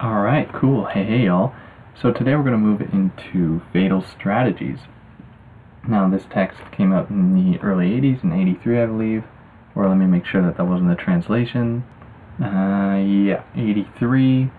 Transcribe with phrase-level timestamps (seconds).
[0.00, 0.86] Alright, cool.
[0.86, 1.54] Hey, hey, y'all.
[2.02, 4.78] So today we're going to move into Fatal Strategies.
[5.88, 9.24] Now, this text came out in the early 80s, in 83, I believe.
[9.76, 11.84] Or let me make sure that that wasn't the translation.
[12.42, 14.50] Uh, yeah, 83.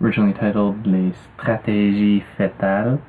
[0.00, 3.00] Originally titled Les Stratégies Fatales.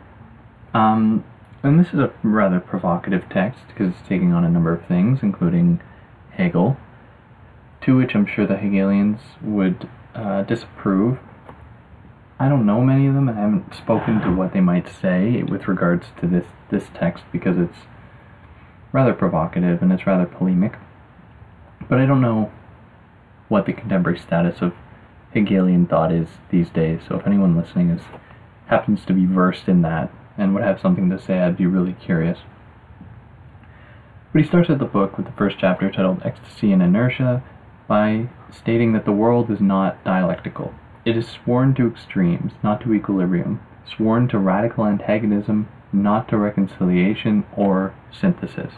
[0.75, 1.23] Um,
[1.65, 5.19] and this is a rather provocative text because it's taking on a number of things,
[5.23, 5.81] including
[6.31, 6.77] Hegel,
[7.81, 11.17] to which I'm sure the Hegelians would uh, disapprove.
[12.38, 13.27] I don't know many of them.
[13.29, 17.23] And I haven't spoken to what they might say with regards to this this text
[17.31, 17.88] because it's
[18.91, 20.77] rather provocative and it's rather polemic.
[21.89, 22.52] But I don't know
[23.47, 24.73] what the contemporary status of
[25.33, 27.02] Hegelian thought is these days.
[27.07, 28.02] So if anyone listening is
[28.67, 31.94] happens to be versed in that and would have something to say, I'd be really
[31.94, 32.39] curious.
[34.31, 37.44] But he starts out the book with the first chapter titled Ecstasy and Inertia
[37.88, 40.73] by stating that the world is not dialectical.
[41.06, 47.45] It is sworn to extremes, not to equilibrium, sworn to radical antagonism, not to reconciliation
[47.56, 48.73] or synthesis.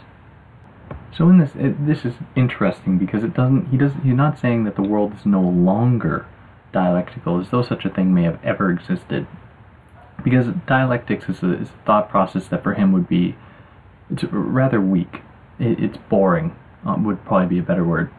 [1.16, 3.70] So in this, it, this is interesting because it doesn't.
[3.70, 4.02] He doesn't.
[4.02, 6.26] He's not saying that the world is no longer
[6.72, 9.26] dialectical, as though such a thing may have ever existed.
[10.22, 13.36] Because dialectics is a, is a thought process that for him would be,
[14.10, 15.22] it's rather weak.
[15.58, 16.56] It, it's boring.
[16.84, 18.10] Um, would probably be a better word.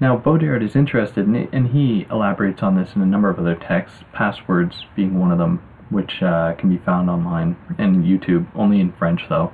[0.00, 3.38] Now, Baudrillard is interested, in it, and he elaborates on this in a number of
[3.38, 8.46] other texts, Passwords being one of them, which uh, can be found online and YouTube,
[8.54, 9.52] only in French though.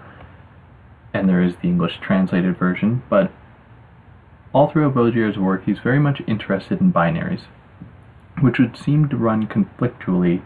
[1.12, 3.32] And there is the English translated version, but
[4.52, 7.42] all throughout Baudrillard's work, he's very much interested in binaries,
[8.40, 10.42] which would seem to run conflictually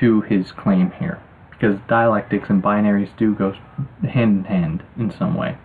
[0.00, 3.52] to his claim here, because dialectics and binaries do go
[4.02, 5.56] hand in hand in some way.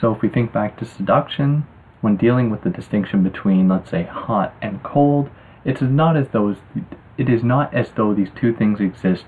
[0.00, 1.66] So if we think back to seduction,
[2.00, 5.30] when dealing with the distinction between, let's say, hot and cold,
[5.64, 6.56] it is not as though
[7.18, 9.26] it is not as though these two things exist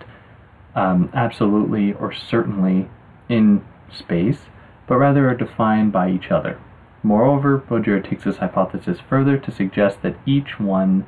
[0.75, 2.89] um, absolutely or certainly
[3.29, 3.65] in
[3.97, 4.41] space,
[4.89, 6.59] but rather are defined by each other.
[7.03, 11.07] Moreover, Baudrillard takes this hypothesis further to suggest that each one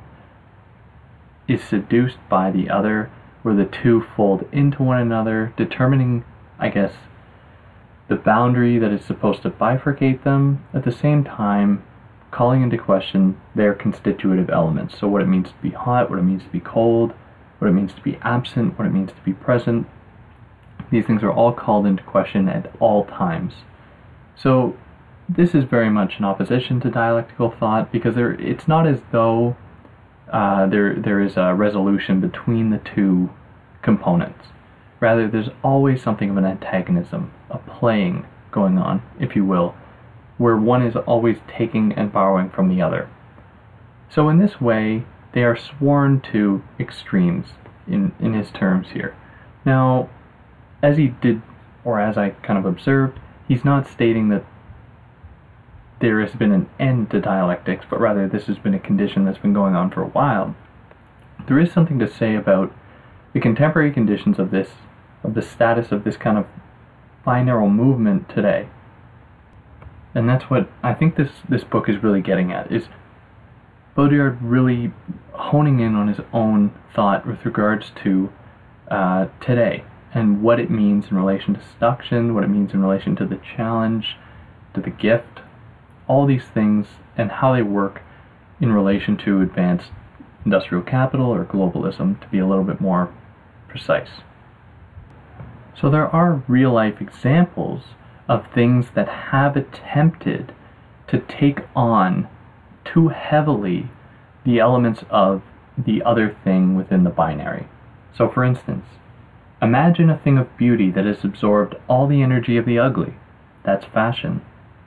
[1.47, 3.09] is seduced by the other,
[3.43, 6.25] where the two fold into one another, determining,
[6.59, 6.93] I guess,
[8.07, 11.83] the boundary that is supposed to bifurcate them, at the same time
[12.31, 14.97] calling into question their constitutive elements.
[14.99, 17.13] So, what it means to be hot, what it means to be cold,
[17.59, 19.87] what it means to be absent, what it means to be present.
[20.91, 23.53] These things are all called into question at all times.
[24.35, 24.77] So,
[25.29, 29.57] this is very much in opposition to dialectical thought because there, it's not as though
[30.31, 33.29] uh, there, there is a resolution between the two
[33.81, 34.47] components.
[34.99, 39.75] Rather, there's always something of an antagonism, a playing going on, if you will,
[40.37, 43.09] where one is always taking and borrowing from the other.
[44.09, 47.47] So, in this way, they are sworn to extremes
[47.87, 49.15] in, in his terms here.
[49.65, 50.09] Now,
[50.81, 51.41] as he did,
[51.83, 54.45] or as I kind of observed, he's not stating that
[55.99, 59.39] there has been an end to dialectics, but rather this has been a condition that's
[59.39, 60.55] been going on for a while.
[61.47, 62.73] There is something to say about
[63.33, 64.69] the contemporary conditions of this
[65.23, 66.45] of the status of this kind of
[67.25, 68.69] binaural movement today.
[70.15, 72.87] And that's what I think this, this book is really getting at, is
[73.95, 74.93] Baudrillard really
[75.33, 78.31] honing in on his own thought with regards to
[78.89, 83.15] uh, today and what it means in relation to seduction, what it means in relation
[83.17, 84.15] to the challenge,
[84.73, 85.41] to the gift,
[86.07, 86.87] all these things,
[87.17, 88.01] and how they work
[88.59, 89.91] in relation to advanced
[90.45, 93.13] industrial capital or globalism, to be a little bit more
[93.67, 94.21] precise.
[95.79, 97.83] So there are real life examples
[98.27, 100.53] of things that have attempted
[101.07, 102.27] to take on
[102.83, 103.89] too heavily
[104.45, 105.43] the elements of
[105.77, 107.67] the other thing within the binary.
[108.17, 108.85] So, for instance,
[109.61, 113.13] imagine a thing of beauty that has absorbed all the energy of the ugly.
[113.63, 114.41] That's fashion.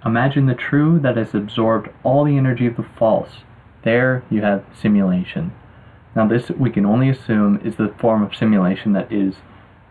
[0.04, 3.42] Imagine the true that has absorbed all the energy of the false.
[3.82, 5.52] There you have simulation.
[6.14, 9.36] Now, this we can only assume is the form of simulation that is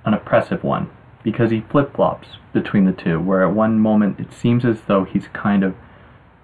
[0.05, 0.89] an oppressive one
[1.23, 3.19] because he flip flops between the two.
[3.19, 5.75] Where at one moment it seems as though he's kind of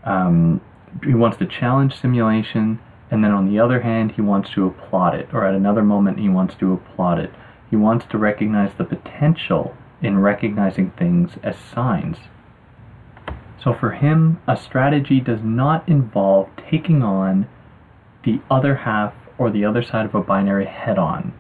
[0.04, 0.62] um,
[1.04, 2.80] he wants to challenge simulation,
[3.10, 5.28] and then on the other hand he wants to applaud it.
[5.34, 7.34] Or at another moment he wants to applaud it.
[7.70, 12.18] He wants to recognize the potential in recognizing things as signs.
[13.66, 17.48] So for him, a strategy does not involve taking on
[18.24, 21.34] the other half or the other side of a binary head on.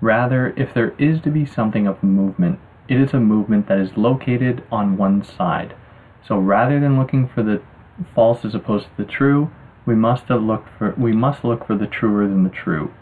[0.00, 2.58] Rather, if there is to be something of movement
[2.88, 5.74] It is a movement that is located on one side.
[6.26, 7.62] So rather than looking for the
[8.14, 9.50] false as opposed to the true,
[9.86, 12.92] we must look for we must look for the truer than the true.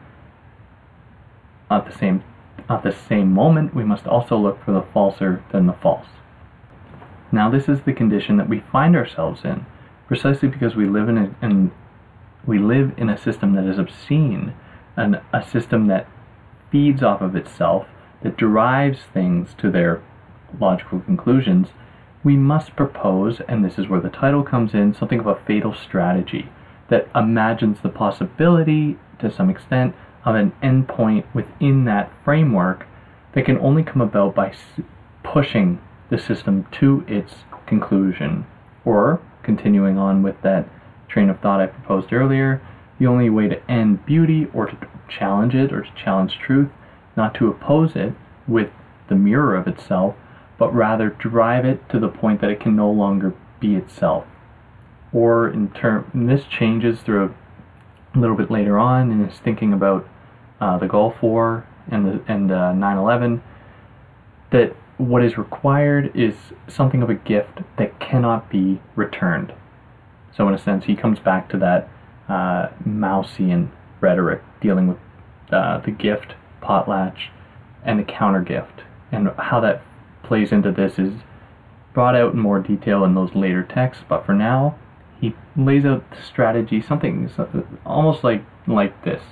[1.71, 2.23] At the same
[2.69, 6.22] at the same moment, we must also look for the falser than the false.
[7.33, 9.65] Now, this is the condition that we find ourselves in,
[10.07, 11.73] precisely because we live in a, in,
[12.47, 14.53] we live in a system that is obscene,
[14.97, 16.07] and a system that
[16.71, 17.87] feeds off of itself,
[18.23, 20.03] that derives things to their
[20.61, 21.69] logical conclusions.
[22.23, 25.75] We must propose, and this is where the title comes in, something of a fatal
[25.75, 26.51] strategy
[26.91, 29.95] that imagines the possibility, to some extent,
[30.27, 32.87] of an endpoint within that framework
[33.35, 34.55] that can only come about by
[35.25, 35.81] pushing
[36.13, 37.33] the system to its
[37.67, 38.47] conclusion.
[38.85, 40.69] Or, continuing on with that
[41.09, 42.61] train of thought I proposed earlier,
[43.01, 44.77] the only way to end beauty or to
[45.09, 46.69] challenge it or to challenge truth,
[47.17, 48.13] not to oppose it
[48.47, 48.69] with
[49.09, 50.15] the mirror of itself,
[50.59, 54.27] but rather drive it to the point that it can no longer be itself.
[55.15, 57.35] Or in term, this changes through
[58.15, 60.07] a little bit later on in his thinking about
[60.61, 63.41] uh, the Gulf War and the and uh, 9/11
[64.51, 66.35] that what is required is
[66.69, 69.53] something of a gift that cannot be returned.
[70.37, 71.89] So in a sense, he comes back to that
[72.29, 74.99] uh, Maussian rhetoric dealing with
[75.51, 77.29] uh, the gift, potlatch,
[77.85, 79.83] and the counter gift, and how that
[80.23, 81.13] plays into this is
[81.93, 84.05] brought out in more detail in those later texts.
[84.09, 84.79] But for now,
[85.21, 87.31] he lays out the strategy, something
[87.85, 89.23] almost like like this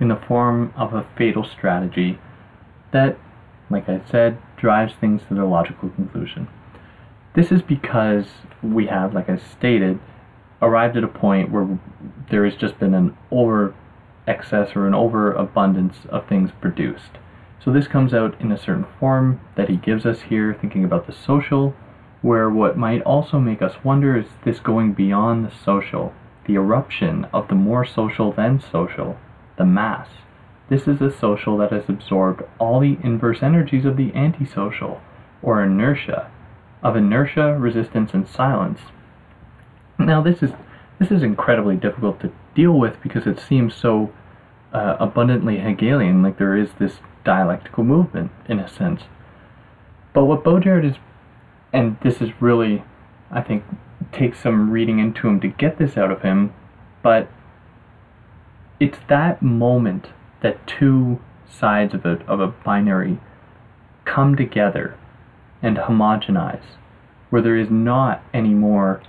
[0.00, 2.18] in the form of a fatal strategy
[2.92, 3.18] that,
[3.70, 6.48] like I said, drives things to their logical conclusion.
[7.34, 8.26] This is because
[8.62, 10.00] we have, like I stated,
[10.60, 11.78] arrived at a point where
[12.30, 13.74] there has just been an over
[14.26, 17.18] excess or an overabundance of things produced.
[17.64, 21.06] So this comes out in a certain form that he gives us here, thinking about
[21.06, 21.74] the social,
[22.22, 26.12] where what might also make us wonder is this going beyond the social,
[26.46, 29.16] the eruption of the more social than social,
[29.56, 30.08] the mass.
[30.70, 35.00] This is a social that has absorbed all the inverse energies of the antisocial,
[35.42, 36.30] or inertia,
[36.80, 38.78] of inertia, resistance, and silence.
[39.98, 40.52] Now this is
[41.00, 44.12] this is incredibly difficult to deal with because it seems so
[44.72, 49.02] uh, abundantly Hegelian, like there is this dialectical movement in a sense.
[50.12, 50.96] But what Baudrillard is,
[51.72, 52.84] and this is really,
[53.30, 53.64] I think,
[54.12, 56.52] takes some reading into him to get this out of him,
[57.02, 57.28] but
[58.78, 60.08] it's that moment
[60.42, 63.20] that two sides of a, of a binary
[64.04, 64.96] come together
[65.62, 66.76] and homogenize,
[67.28, 69.02] where there is not anymore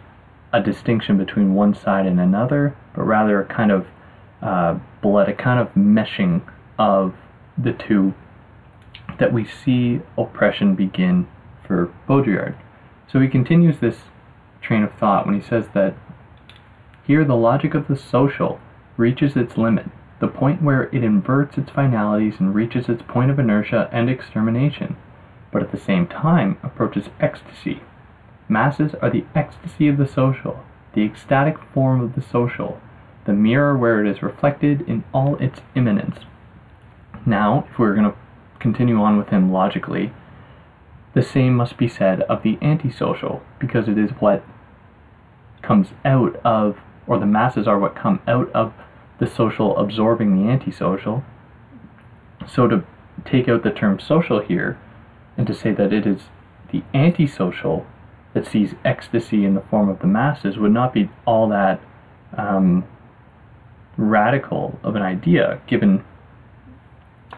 [0.53, 3.87] a distinction between one side and another, but rather a kind of
[4.41, 6.41] uh, blood, a kind of meshing
[6.77, 7.15] of
[7.57, 8.13] the two
[9.19, 11.27] that we see oppression begin
[11.65, 12.55] for Baudrillard.
[13.11, 13.97] So he continues this
[14.61, 15.95] train of thought when he says that
[17.05, 18.59] here the logic of the social
[18.97, 19.87] reaches its limit,
[20.21, 24.95] the point where it inverts its finalities and reaches its point of inertia and extermination,
[25.51, 27.81] but at the same time approaches ecstasy.
[28.47, 30.63] Masses are the ecstasy of the social,
[30.93, 32.79] the ecstatic form of the social,
[33.25, 36.19] the mirror where it is reflected in all its immanence.
[37.25, 38.17] Now, if we're going to
[38.59, 40.13] continue on with him logically,
[41.15, 44.43] the same must be said of the antisocial, because it is what
[45.63, 48.73] comes out of, or the masses are what come out of
[49.21, 51.23] the social absorbing the antisocial.
[52.47, 52.83] So to
[53.23, 54.79] take out the term social here
[55.37, 56.23] and to say that it is
[56.71, 57.85] the antisocial
[58.33, 61.79] that sees ecstasy in the form of the masses would not be all that
[62.35, 62.83] um,
[63.95, 66.03] radical of an idea given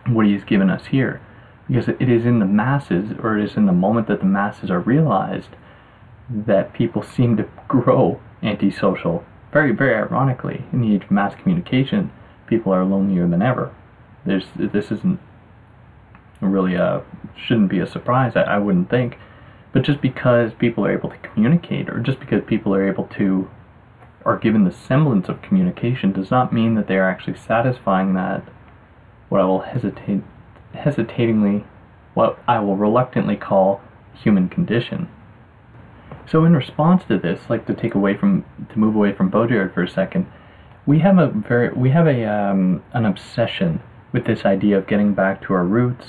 [0.08, 1.22] what he has given us here.
[1.68, 4.72] Because it is in the masses, or it is in the moment that the masses
[4.72, 5.50] are realized,
[6.30, 12.12] that people seem to grow antisocial very, very ironically, in the age of mass communication,
[12.48, 13.74] people are lonelier than ever.
[14.26, 15.20] There's, this isn't
[16.42, 17.04] really a,
[17.38, 19.18] shouldn't be a surprise, I, I wouldn't think.
[19.72, 23.50] But just because people are able to communicate, or just because people are able to,
[24.26, 28.44] are given the semblance of communication, does not mean that they are actually satisfying that,
[29.30, 30.22] what I will hesitate,
[30.74, 31.66] hesitatingly,
[32.14, 33.82] what I will reluctantly call
[34.14, 35.10] human condition.
[36.30, 39.74] So in response to this, like to take away from to move away from Baudrillard
[39.74, 40.28] for a second,
[40.86, 43.82] we have a very we have a um, an obsession
[44.14, 46.06] with this idea of getting back to our roots,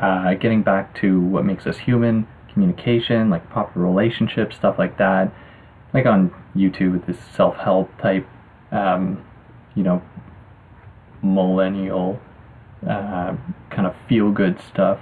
[0.00, 5.32] uh, getting back to what makes us human, communication, like proper relationships, stuff like that.
[5.92, 8.26] Like on YouTube this self-help type,
[8.70, 9.22] um,
[9.74, 10.00] you know,
[11.22, 12.18] millennial
[12.88, 13.36] uh,
[13.70, 14.98] kind of feel-good stuff.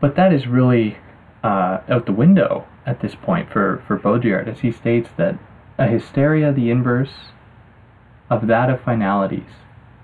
[0.00, 0.98] But that is really
[1.44, 5.38] uh, out the window at this point for, for Baudrillard, as he states that
[5.78, 7.32] a hysteria, the inverse
[8.30, 9.50] of that of finalities,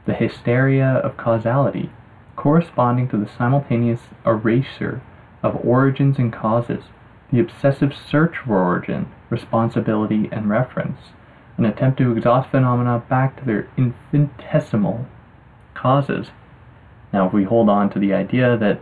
[0.06, 1.90] the hysteria of causality,
[2.36, 5.00] corresponding to the simultaneous erasure
[5.42, 6.84] of origins and causes,
[7.32, 10.98] the obsessive search for origin, responsibility, and reference,
[11.56, 15.06] an attempt to exhaust phenomena back to their infinitesimal
[15.74, 16.28] causes.
[17.12, 18.80] Now, if we hold on to the idea that,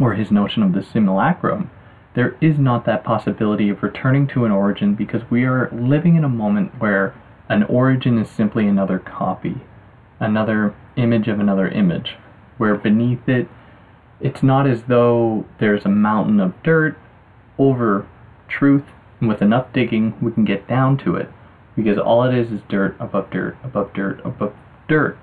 [0.00, 1.70] or his notion of the simulacrum,
[2.14, 6.24] there is not that possibility of returning to an origin because we are living in
[6.24, 7.14] a moment where
[7.48, 9.60] an origin is simply another copy,
[10.18, 12.16] another image of another image,
[12.58, 13.48] where beneath it,
[14.20, 16.96] it's not as though there's a mountain of dirt
[17.58, 18.06] over
[18.48, 18.84] truth,
[19.20, 21.28] and with enough digging, we can get down to it,
[21.74, 24.54] because all it is is dirt above dirt above dirt above
[24.88, 25.18] dirt.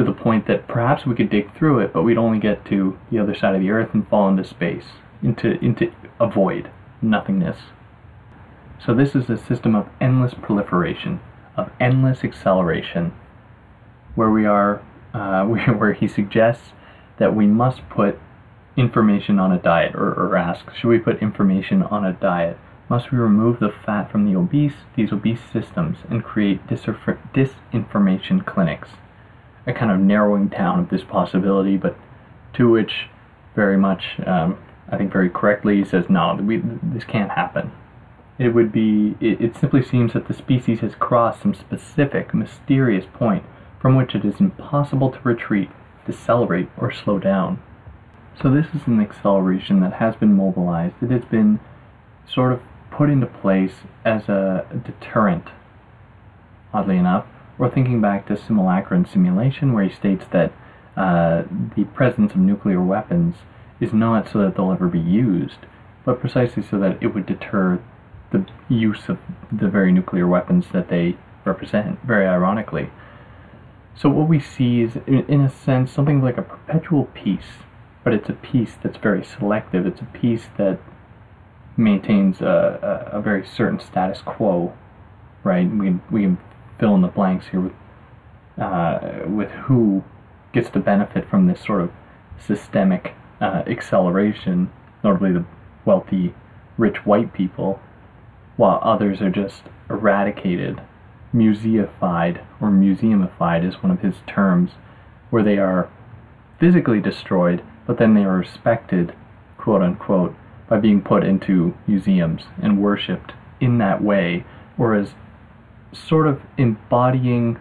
[0.00, 2.98] To the point that perhaps we could dig through it, but we'd only get to
[3.10, 4.86] the other side of the earth and fall into space,
[5.22, 6.70] into, into a void,
[7.02, 7.58] nothingness.
[8.82, 11.20] So this is a system of endless proliferation,
[11.54, 13.12] of endless acceleration,
[14.14, 16.72] where we are, uh, where he suggests
[17.18, 18.18] that we must put
[18.78, 22.56] information on a diet, or, or ask, should we put information on a diet?
[22.88, 28.88] Must we remove the fat from the obese, these obese systems, and create disinformation clinics?
[29.70, 31.96] A kind of narrowing down of this possibility, but
[32.54, 33.08] to which
[33.54, 34.58] very much, um,
[34.88, 37.70] I think very correctly, says, no, we, this can't happen.
[38.36, 43.04] It would be, it, it simply seems that the species has crossed some specific, mysterious
[43.12, 43.44] point
[43.80, 45.70] from which it is impossible to retreat,
[46.04, 47.62] decelerate, or slow down.
[48.42, 50.96] So this is an acceleration that has been mobilized.
[51.00, 51.60] It has been
[52.26, 52.60] sort of
[52.90, 53.74] put into place
[54.04, 55.44] as a deterrent,
[56.74, 57.26] oddly enough.
[57.60, 60.50] We're thinking back to simulacra and simulation, where he states that
[60.96, 61.42] uh,
[61.76, 63.34] the presence of nuclear weapons
[63.80, 65.58] is not so that they'll ever be used,
[66.06, 67.78] but precisely so that it would deter
[68.32, 69.18] the use of
[69.52, 72.88] the very nuclear weapons that they represent, very ironically.
[73.94, 77.60] So what we see is, in a sense, something like a perpetual peace,
[78.02, 79.84] but it's a peace that's very selective.
[79.84, 80.80] It's a peace that
[81.76, 84.72] maintains a, a, a very certain status quo,
[85.44, 85.70] right?
[85.70, 86.38] We we
[86.80, 87.72] fill in the blanks here with
[88.58, 90.02] uh, with who
[90.52, 91.90] gets the benefit from this sort of
[92.38, 94.70] systemic uh, acceleration,
[95.04, 95.44] notably the
[95.84, 96.34] wealthy,
[96.76, 97.80] rich white people,
[98.56, 100.80] while others are just eradicated,
[101.32, 104.72] museified, or museumified is one of his terms,
[105.30, 105.88] where they are
[106.58, 109.14] physically destroyed, but then they are respected,
[109.56, 110.34] quote unquote,
[110.68, 114.44] by being put into museums and worshipped in that way,
[114.76, 115.14] or as
[115.92, 117.58] sort of embodying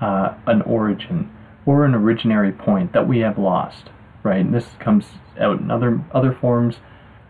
[0.00, 1.30] uh, an origin
[1.64, 3.90] or an originary point that we have lost,
[4.22, 4.40] right?
[4.40, 5.06] And this comes
[5.38, 6.76] out in other other forms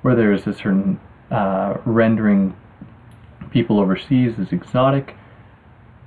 [0.02, 1.00] where there is a certain
[1.31, 2.57] uh, rendering
[3.50, 5.17] people overseas as exotic.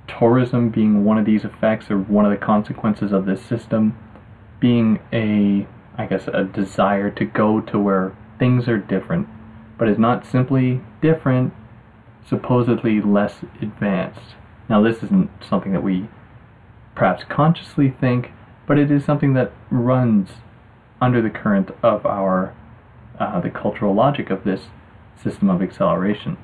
[0.06, 3.98] Tourism being one of these effects or one of the consequences of this system,
[4.60, 5.66] being a,
[5.98, 9.28] I guess, a desire to go to where things are different,
[9.78, 11.52] but is not simply different,
[12.28, 14.34] supposedly less advanced.
[14.68, 16.08] Now, this isn't something that we
[16.94, 18.32] perhaps consciously think,
[18.66, 20.30] but it is something that runs
[21.00, 22.54] under the current of our
[23.18, 24.62] uh, the cultural logic of this
[25.22, 26.36] system of acceleration.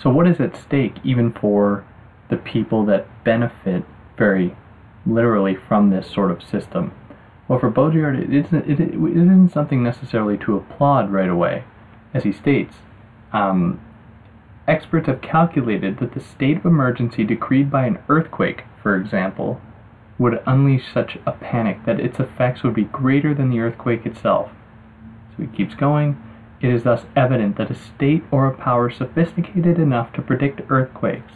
[0.00, 1.84] So, what is at stake even for
[2.30, 3.84] the people that benefit
[4.16, 4.54] very
[5.06, 6.92] literally from this sort of system?
[7.48, 11.64] Well, for Baudrillard, it isn't, it, isn't something necessarily to applaud right away.
[12.12, 12.76] As he states,
[13.32, 13.80] um,
[14.68, 19.60] experts have calculated that the state of emergency decreed by an earthquake, for example,
[20.18, 24.50] would unleash such a panic that its effects would be greater than the earthquake itself.
[25.36, 26.22] So he keeps going.
[26.60, 31.32] It is thus evident that a state or a power sophisticated enough to predict earthquakes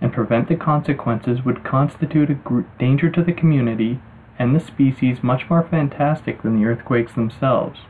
[0.00, 4.00] and prevent the consequences would constitute a danger to the community
[4.38, 7.80] and the species much more fantastic than the earthquakes themselves.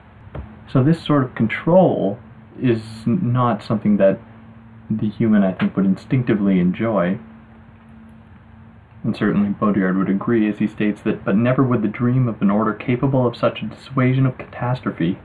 [0.70, 2.18] So this sort of control
[2.60, 4.18] is not something that
[4.98, 7.18] the human, I think, would instinctively enjoy.
[9.04, 12.40] And certainly Baudrillard would agree as he states that, but never would the dream of
[12.40, 15.18] an order capable of such a dissuasion of catastrophe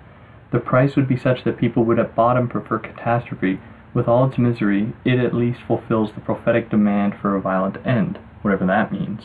[0.51, 3.59] the price would be such that people would at bottom prefer catastrophe.
[3.93, 8.19] With all its misery, it at least fulfills the prophetic demand for a violent end,
[8.41, 9.23] whatever that means.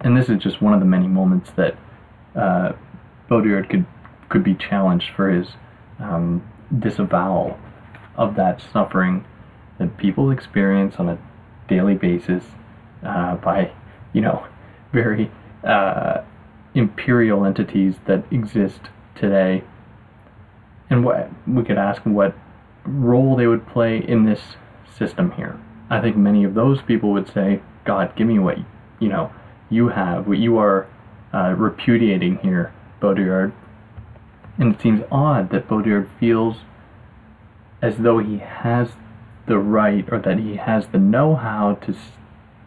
[0.00, 1.76] And this is just one of the many moments that
[2.34, 2.72] uh,
[3.28, 3.86] Baudrillard could
[4.28, 5.50] could be challenged for his
[6.00, 6.42] um,
[6.76, 7.56] disavowal
[8.16, 9.24] of that suffering
[9.78, 11.18] that people experience on a
[11.68, 12.44] daily basis
[13.04, 13.72] uh, by,
[14.12, 14.46] you know,
[14.92, 15.30] very
[15.64, 16.22] uh,
[16.74, 18.80] imperial entities that exist
[19.14, 19.62] today.
[20.88, 22.34] And what we could ask what
[22.84, 24.40] role they would play in this
[24.96, 25.60] system here.
[25.90, 28.58] I think many of those people would say, God, give me what
[28.98, 29.32] you know
[29.70, 30.86] you have, what you are
[31.34, 33.52] uh, repudiating here, Baudrillard.
[34.58, 36.56] And it seems odd that Baudrillard feels
[37.86, 38.88] as though he has
[39.46, 41.94] the right or that he has the know-how to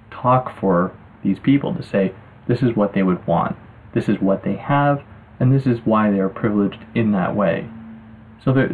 [0.10, 2.14] talk for these people to say
[2.48, 3.58] this is what they would want,
[3.94, 5.04] this is what they have,
[5.38, 7.70] and this is why they are privileged in that way.
[8.44, 8.70] So there,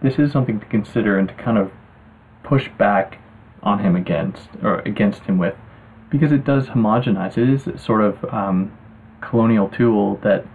[0.00, 1.72] this is something to consider and to kind of
[2.44, 3.18] push back
[3.60, 5.56] on him against or against him with,
[6.08, 7.36] because it does homogenize.
[7.36, 8.70] It is sort of um,
[9.20, 10.46] colonial tool that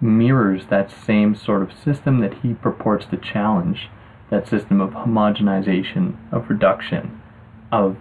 [0.00, 3.90] mirrors that same sort of system that he purports to challenge
[4.34, 7.22] that system of homogenization, of reduction,
[7.70, 7.96] of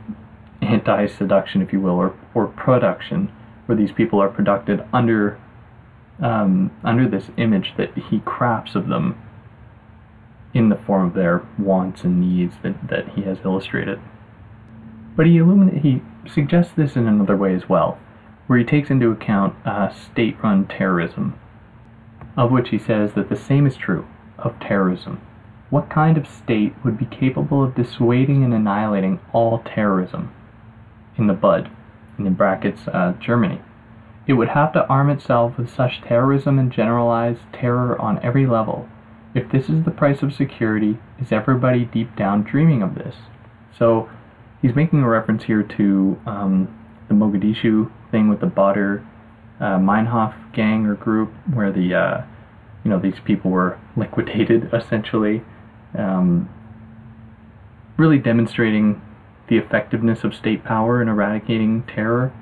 [0.62, 3.32] anti seduction, if you will, or, or production,
[3.66, 5.40] where these people are produced under
[6.22, 9.20] um, under this image that he crafts of them
[10.54, 14.00] in the form of their wants and needs that, that he has illustrated.
[15.16, 15.40] But he
[15.82, 18.00] he suggests this in another way as well,
[18.48, 21.40] where he takes into account uh, state-run terrorism,
[22.38, 25.20] of which he says that the same is true of terrorism.
[25.74, 30.32] What kind of state would be capable of dissuading and annihilating all terrorism?
[31.18, 31.72] In the bud,
[32.20, 33.60] in brackets, uh, Germany.
[34.28, 38.88] It would have to arm itself with such terrorism and generalized terror on every level.
[39.34, 43.16] If this is the price of security, is everybody deep down dreaming of this?
[43.76, 44.08] So
[44.62, 49.04] he's making a reference here to um, the Mogadishu thing with the Baader
[49.60, 52.22] uh, Meinhof gang or group, where the uh,
[52.84, 55.44] you know these people were liquidated essentially
[55.98, 56.50] um,
[57.98, 59.02] really demonstrating
[59.48, 62.34] the effectiveness of state power in eradicating terror.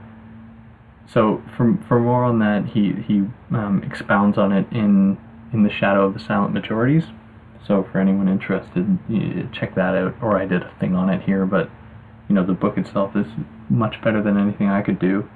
[1.08, 5.17] So, for, for more on that, he, he um, expounds on it in,
[5.51, 7.05] in The Shadow of the Silent Majorities.
[7.68, 8.98] So, for anyone interested,
[9.51, 10.16] check that out.
[10.22, 11.70] Or I did a thing on it here, but
[12.29, 13.27] you know, the book itself is
[13.70, 15.29] much better than anything I could do.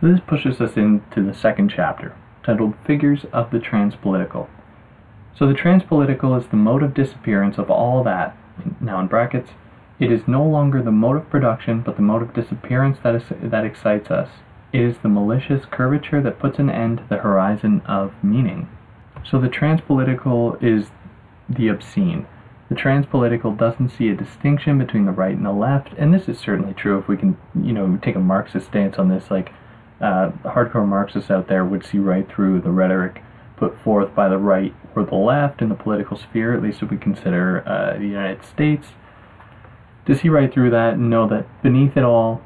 [0.00, 4.48] So, this pushes us into the second chapter, titled Figures of the Transpolitical.
[5.38, 8.36] So the transpolitical is the mode of disappearance of all that,
[8.80, 9.50] now in brackets,
[9.98, 13.22] it is no longer the mode of production, but the mode of disappearance that, is,
[13.42, 14.28] that excites us.
[14.72, 18.68] It is the malicious curvature that puts an end to the horizon of meaning.
[19.30, 20.90] So the transpolitical is
[21.48, 22.26] the obscene.
[22.68, 26.38] The transpolitical doesn't see a distinction between the right and the left, and this is
[26.38, 29.30] certainly true if we can, you know, take a Marxist stance on this.
[29.30, 29.52] Like,
[30.00, 33.22] uh, hardcore Marxists out there would see right through the rhetoric
[33.56, 36.90] put forth by the right or the left in the political sphere, at least if
[36.90, 38.88] we consider uh, the United States,
[40.06, 42.42] to see right through that and know that beneath it all,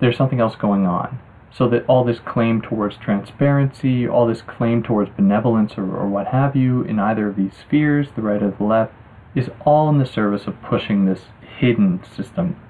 [0.00, 1.20] there's something else going on.
[1.56, 6.26] So that all this claim towards transparency, all this claim towards benevolence or, or what
[6.28, 8.92] have you in either of these spheres, the right or the left,
[9.36, 11.22] is all in the service of pushing this
[11.58, 12.60] hidden system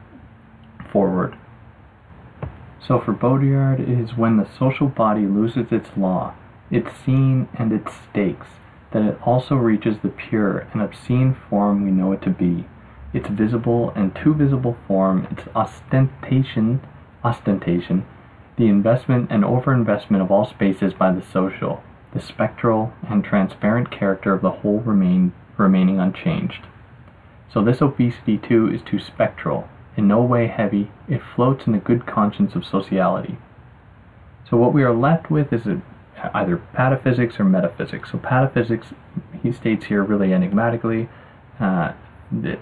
[0.93, 1.39] forward.
[2.87, 6.35] So for Baudrillard, it is when the social body loses its law,
[6.71, 8.47] its scene, and its stakes,
[8.93, 12.67] that it also reaches the pure and obscene form we know it to be,
[13.13, 16.81] its visible and too visible form, its ostentation,
[17.23, 18.05] ostentation,
[18.57, 24.33] the investment and overinvestment of all spaces by the social, the spectral and transparent character
[24.33, 26.67] of the whole remain, remaining unchanged.
[27.53, 31.79] So this obesity too is too spectral, in no way heavy, it floats in the
[31.79, 33.39] good conscience of sociality.
[34.49, 35.83] So what we are left with is a
[36.33, 38.11] either pataphysics or metaphysics.
[38.13, 38.95] So pataphysics,
[39.43, 41.09] he states here really enigmatically,
[41.61, 41.93] uh,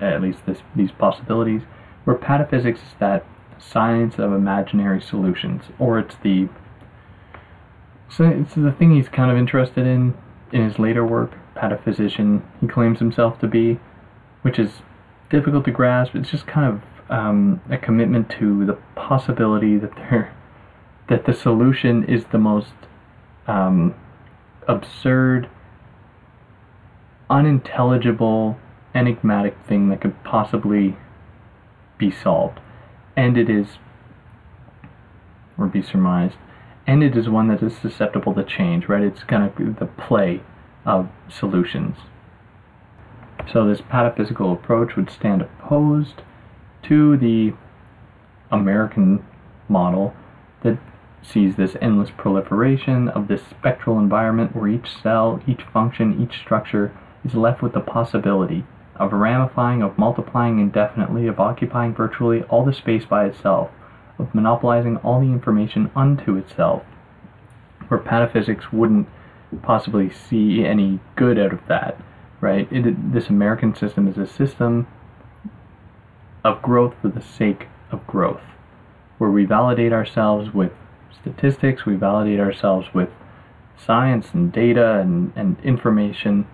[0.01, 1.63] at least this, these possibilities,
[2.05, 3.25] where pataphysics is that
[3.59, 6.49] science of imaginary solutions, or it's the
[8.09, 10.15] so it's the thing he's kind of interested in
[10.53, 12.43] in his later work, pataphysician.
[12.61, 13.81] He claims himself to be,
[14.43, 14.83] which is
[15.31, 16.15] difficult to grasp.
[16.15, 20.35] It's just kind of um, a commitment to the possibility that there
[21.09, 22.73] that the solution is the most
[23.47, 23.95] um,
[24.69, 25.49] absurd,
[27.29, 28.59] unintelligible,
[28.95, 30.97] enigmatic thing that could possibly
[31.99, 32.61] be solved.
[33.17, 33.79] And it is,
[35.59, 36.37] or be surmised,
[36.87, 39.03] and it is one that is susceptible to change, right?
[39.03, 40.41] It's kind of the play
[40.85, 41.97] of solutions.
[43.53, 46.23] So this pataphysical approach would stand opposed
[46.85, 47.53] to the
[48.51, 49.25] American
[49.69, 50.15] model
[51.23, 56.93] sees this endless proliferation of this spectral environment where each cell, each function, each structure
[57.25, 58.65] is left with the possibility
[58.97, 63.71] of ramifying, of multiplying indefinitely, of occupying virtually all the space by itself,
[64.19, 66.83] of monopolizing all the information unto itself,
[67.89, 69.09] where pataphysics wouldn't
[69.63, 72.01] possibly see any good out of that,
[72.41, 72.69] right?
[72.73, 74.87] It, this American system is a system
[76.45, 78.43] of growth for the sake of growth,
[79.19, 80.73] where we validate ourselves with
[81.21, 83.09] statistics, we validate ourselves with
[83.77, 86.47] science and data and, and information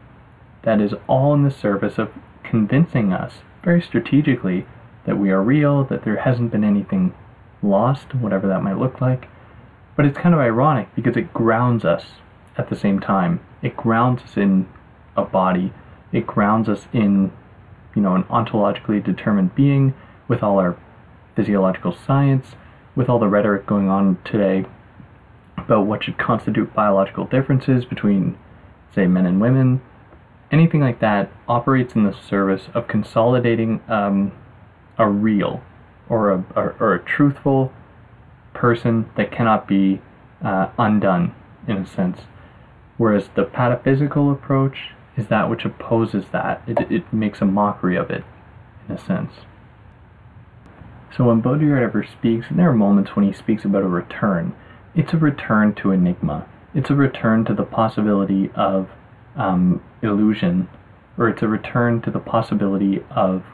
[0.62, 2.10] that is all in the service of
[2.42, 4.66] convincing us very strategically
[5.06, 7.14] that we are real, that there hasn't been anything
[7.62, 9.28] lost, whatever that might look like.
[9.96, 12.04] But it's kind of ironic because it grounds us
[12.56, 13.40] at the same time.
[13.62, 14.68] It grounds us in
[15.16, 15.72] a body.
[16.12, 17.32] It grounds us in,
[17.94, 19.94] you know, an ontologically determined being
[20.28, 20.78] with all our
[21.34, 22.54] physiological science,
[22.98, 24.64] with all the rhetoric going on today
[25.56, 28.36] about what should constitute biological differences between,
[28.92, 29.80] say, men and women.
[30.50, 34.32] Anything like that operates in the service of consolidating um,
[34.98, 35.62] a real
[36.08, 37.72] or a, or, or, a truthful
[38.52, 40.00] person that cannot be
[40.42, 41.32] uh, undone,
[41.68, 42.22] in a sense.
[42.96, 46.62] Whereas the pataphysical approach is that which opposes that.
[46.66, 48.24] It, it makes a mockery of it,
[48.88, 49.32] in a sense.
[51.16, 54.54] So when Baudrillard ever speaks, and there are moments when he speaks about a return,
[54.94, 56.46] it's a return to enigma.
[56.74, 58.90] It's a return to the possibility of
[59.36, 60.68] um, illusion,
[61.16, 63.44] or it's a return to the possibility of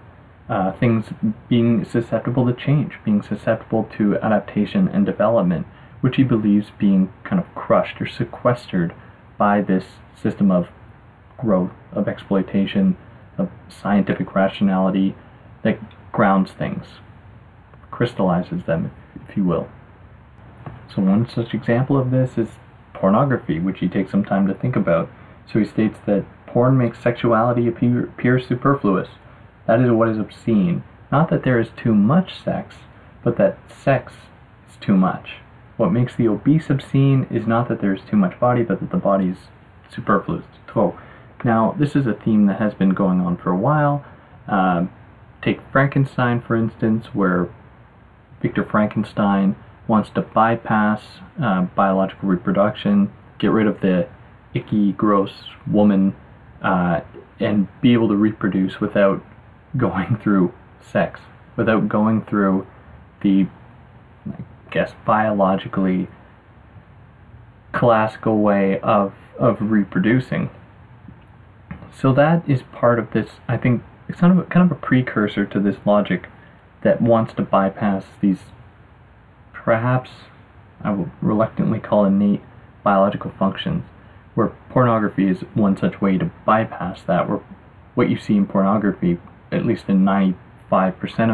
[0.49, 1.07] uh, things
[1.49, 5.67] being susceptible to change, being susceptible to adaptation and development,
[6.01, 8.95] which he believes being kind of crushed or sequestered
[9.39, 9.85] by this
[10.21, 10.69] system of
[11.39, 12.97] growth, of exploitation,
[13.39, 15.15] of scientific rationality
[15.63, 15.79] that
[16.13, 16.87] grounds things,
[17.95, 18.91] crystallizes them,
[19.29, 19.69] if you will.
[20.93, 22.49] So, one such example of this is
[22.93, 25.09] pornography, which he takes some time to think about.
[25.51, 29.09] So, he states that porn makes sexuality appear, appear superfluous.
[29.67, 30.83] That is what is obscene.
[31.13, 32.75] Not that there is too much sex,
[33.23, 34.13] but that sex
[34.69, 35.37] is too much.
[35.77, 38.91] What makes the obese obscene is not that there is too much body, but that
[38.91, 39.39] the body is
[39.89, 40.45] superfluous.
[40.73, 40.99] So,
[41.45, 44.05] now, this is a theme that has been going on for a while.
[44.49, 44.87] Uh,
[45.43, 47.49] take Frankenstein, for instance, where
[48.45, 49.57] Victor Frankenstein
[49.89, 51.01] wants to bypass
[51.43, 54.07] uh, biological reproduction, get rid of the
[54.53, 55.33] icky, gross
[55.67, 56.15] woman,
[56.61, 57.01] uh,
[57.41, 59.25] and be able to reproduce without
[59.79, 60.53] going through
[60.83, 61.21] sex,
[61.57, 62.67] without going through
[63.23, 63.47] the,
[64.31, 66.07] I guess, biologically
[67.73, 70.51] classical way of, of reproducing.
[71.99, 74.79] So that is part of this, I think, it's kind of a, kind of a
[74.79, 76.29] precursor to this logic
[76.85, 78.39] that wants to bypass these
[79.53, 80.11] perhaps
[80.85, 82.43] I will reluctantly call innate
[82.85, 83.85] biological functions,
[84.35, 87.41] where pornography is one such way to bypass that, where
[87.95, 89.19] what you see in pornography,
[89.51, 90.35] at least in 95%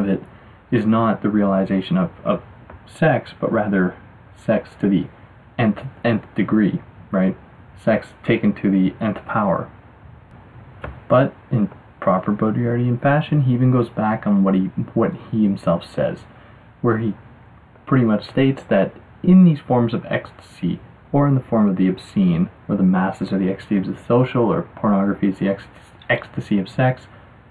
[0.01, 0.23] of it,
[0.71, 2.43] is not the realization of, of
[2.87, 3.97] sex, but rather
[4.37, 5.07] sex to the
[5.59, 7.37] nth, nth degree, right?
[7.83, 9.69] Sex taken to the nth power.
[11.09, 11.69] But in
[12.01, 16.21] proper Baudrillardian fashion, he even goes back on what he what he himself says,
[16.81, 17.15] where he
[17.87, 20.81] pretty much states that in these forms of ecstasy,
[21.13, 23.99] or in the form of the obscene, or the masses are the ecstasy of the
[24.07, 25.61] social, or pornography is the ec-
[26.09, 27.03] ecstasy of sex,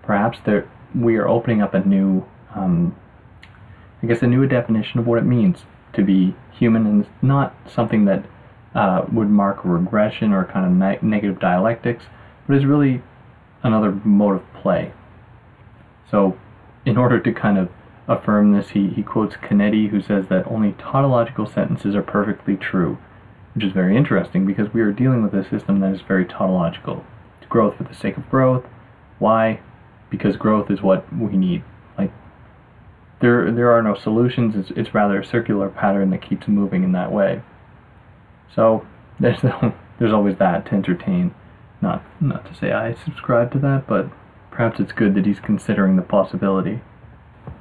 [0.01, 2.95] perhaps there, we are opening up a new, um,
[4.01, 7.55] I guess, a new definition of what it means to be human, and it's not
[7.67, 8.25] something that
[8.73, 12.05] uh, would mark a regression or kind of ne- negative dialectics,
[12.47, 13.01] but is really
[13.63, 14.93] another mode of play.
[16.09, 16.37] So,
[16.85, 17.69] in order to kind of
[18.07, 22.97] affirm this, he, he quotes Canetti, who says that only tautological sentences are perfectly true,
[23.53, 27.05] which is very interesting because we are dealing with a system that is very tautological.
[27.39, 28.65] It's growth for the sake of growth.
[29.19, 29.59] Why?
[30.09, 31.63] Because growth is what we need.
[31.97, 32.11] Like
[33.21, 34.55] there, there are no solutions.
[34.55, 37.43] It's, it's rather a circular pattern that keeps moving in that way.
[38.55, 38.87] So
[39.19, 39.41] there's
[39.99, 41.35] there's always that to entertain.
[41.81, 44.09] Not not to say I subscribe to that, but
[44.51, 46.81] perhaps it's good that he's considering the possibility.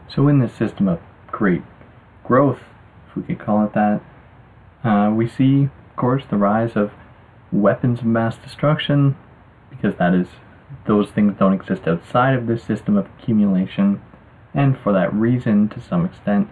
[0.09, 1.63] So in this system of great
[2.25, 2.61] growth,
[3.09, 4.01] if we could call it that,
[4.85, 6.93] uh, we see, of course, the rise of
[7.53, 9.17] weapons of mass destruction,
[9.71, 10.29] because that is
[10.87, 14.03] those things don't exist outside of this system of accumulation,
[14.55, 16.49] and for that reason, to some extent,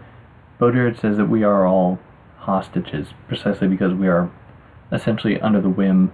[0.61, 1.99] Baudrillard says that we are all
[2.39, 4.31] hostages, precisely because we are
[4.93, 6.13] essentially under the whim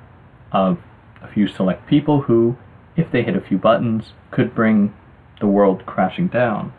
[0.50, 0.78] of
[1.22, 2.56] a few select people who,
[2.96, 4.94] if they hit a few buttons, could bring
[5.40, 6.72] the world crashing down.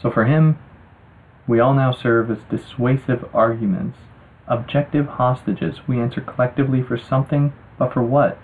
[0.00, 0.58] So for him,
[1.46, 3.98] we all now serve as dissuasive arguments,
[4.48, 5.80] objective hostages.
[5.86, 8.38] We answer collectively for something, but for what?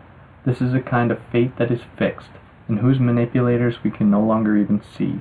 [0.45, 2.31] This is a kind of fate that is fixed,
[2.69, 5.21] and whose manipulators we can no longer even see.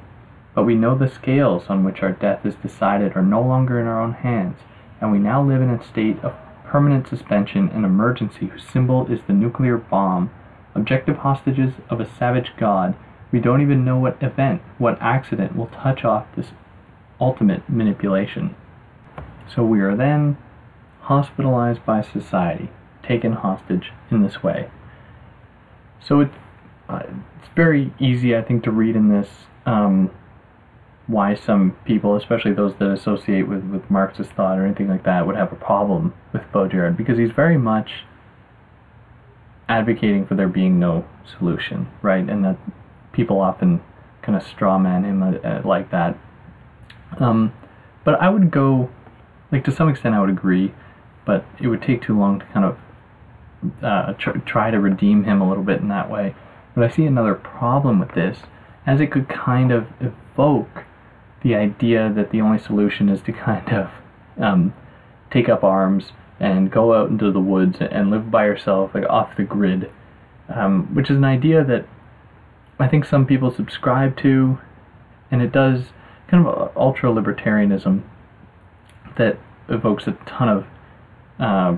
[0.54, 3.88] But we know the scales on which our death is decided are no longer in
[3.88, 4.58] our own hands,
[5.00, 6.34] and we now live in a state of
[6.72, 10.32] permanent suspension, and emergency whose symbol is the nuclear bomb.
[10.74, 12.96] Objective hostages of a savage god.
[13.30, 16.48] We don't even know what event, what accident will touch off this
[17.20, 18.56] ultimate manipulation.
[19.54, 20.38] So we are then
[21.02, 22.70] hospitalized by society,
[23.04, 24.70] taken hostage in this way.
[26.00, 26.32] So it,
[26.88, 27.04] uh,
[27.38, 29.28] it's very easy, I think, to read in this
[29.66, 30.10] um,
[31.08, 35.26] why some people, especially those that associate with, with Marxist thought or anything like that,
[35.26, 38.06] would have a problem with Baudrillard because he's very much
[39.68, 41.06] advocating for there being no
[41.38, 42.28] solution, right?
[42.30, 42.58] And that
[43.14, 43.82] people often
[44.22, 46.18] kind of strawman him uh, uh, like that.
[47.20, 47.54] Um,
[48.04, 48.90] but I would go,
[49.52, 50.74] like to some extent, I would agree,
[51.26, 52.78] but it would take too long to kind of
[53.84, 56.36] uh, tr- try to redeem him a little bit in that way.
[56.76, 58.40] But I see another problem with this,
[58.86, 60.86] as it could kind of evoke
[61.44, 63.90] the idea that the only solution is to kind of
[64.38, 64.74] um,
[65.32, 69.36] take up arms and go out into the woods and live by yourself, like off
[69.38, 69.92] the grid,
[70.54, 71.88] um, which is an idea that
[72.80, 74.60] I think some people subscribe to,
[75.30, 75.86] and it does
[76.28, 78.02] kind of ultra libertarianism
[79.18, 79.38] that
[79.70, 80.66] evokes a ton of
[81.40, 81.78] uh,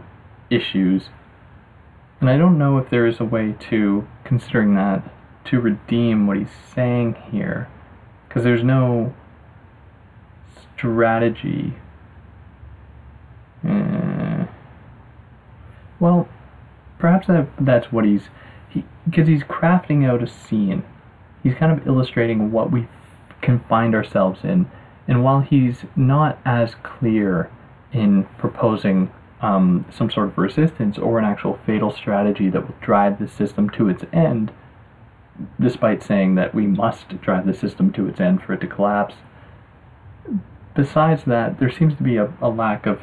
[0.49, 1.09] issues.
[2.21, 5.03] And I don't know if there is a way to, considering that,
[5.45, 7.67] to redeem what he's saying here,
[8.27, 9.13] because there's no
[10.83, 11.73] strategy.
[13.65, 14.45] Uh,
[15.99, 16.27] well,
[16.99, 18.23] perhaps that, that's what he's
[19.05, 20.83] because he, he's crafting out a scene.
[21.41, 22.87] He's kind of illustrating what we
[23.41, 24.69] can find ourselves in,
[25.07, 27.49] and while he's not as clear
[27.93, 33.19] in proposing um, some sort of resistance or an actual fatal strategy that will drive
[33.19, 34.51] the system to its end,
[35.59, 39.15] despite saying that we must drive the system to its end for it to collapse,
[40.75, 42.99] besides that, there seems to be a, a lack of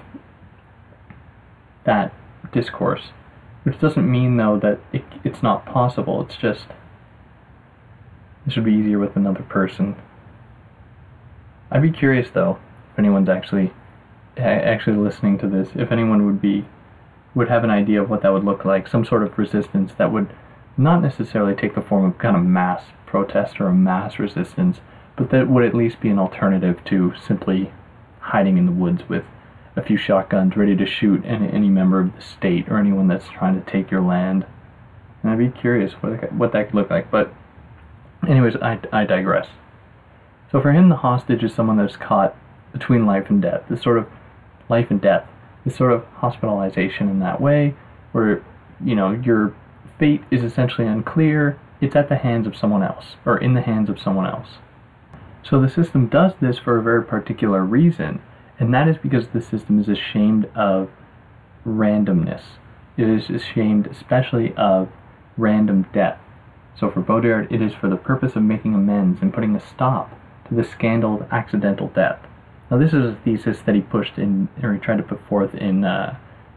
[1.84, 2.12] that
[2.52, 3.10] discourse,
[3.62, 6.20] which doesn't mean though that it, it's not possible.
[6.22, 6.66] It's just
[8.44, 9.96] this would be easier with another person.
[11.70, 12.58] I'd be curious though
[12.92, 13.72] if anyone's actually
[14.36, 16.66] actually listening to this, if anyone would be
[17.34, 20.12] would have an idea of what that would look like, some sort of resistance that
[20.12, 20.34] would
[20.76, 24.80] not necessarily take the form of kind of mass protest or a mass resistance,
[25.20, 27.70] but that would at least be an alternative to simply
[28.20, 29.22] hiding in the woods with
[29.76, 33.28] a few shotguns ready to shoot any, any member of the state or anyone that's
[33.28, 34.46] trying to take your land.
[35.22, 37.10] And I'd be curious what that, what that could look like.
[37.10, 37.34] But,
[38.26, 39.48] anyways, I, I digress.
[40.50, 42.34] So for him, the hostage is someone that's caught
[42.72, 43.64] between life and death.
[43.68, 44.06] This sort of
[44.70, 45.28] life and death,
[45.66, 47.74] this sort of hospitalization in that way,
[48.12, 48.42] where
[48.82, 49.54] you know your
[49.98, 51.60] fate is essentially unclear.
[51.82, 54.48] It's at the hands of someone else, or in the hands of someone else.
[55.42, 58.20] So the system does this for a very particular reason,
[58.58, 60.90] and that is because the system is ashamed of
[61.66, 62.42] randomness.
[62.96, 64.90] It is ashamed especially of
[65.36, 66.18] random death.
[66.78, 70.10] So for Baudrillard, it is for the purpose of making amends and putting a stop
[70.48, 72.20] to the scandal of accidental death.
[72.70, 75.54] Now this is a thesis that he pushed in, or he tried to put forth
[75.54, 76.16] in uh,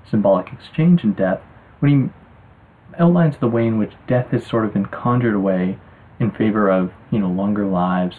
[0.09, 1.41] Symbolic Exchange and Death,
[1.79, 5.79] when he outlines the way in which death has sort of been conjured away
[6.19, 8.17] in favor of, you know, longer lives,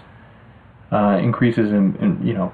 [0.95, 2.53] uh, increases in, in, you know,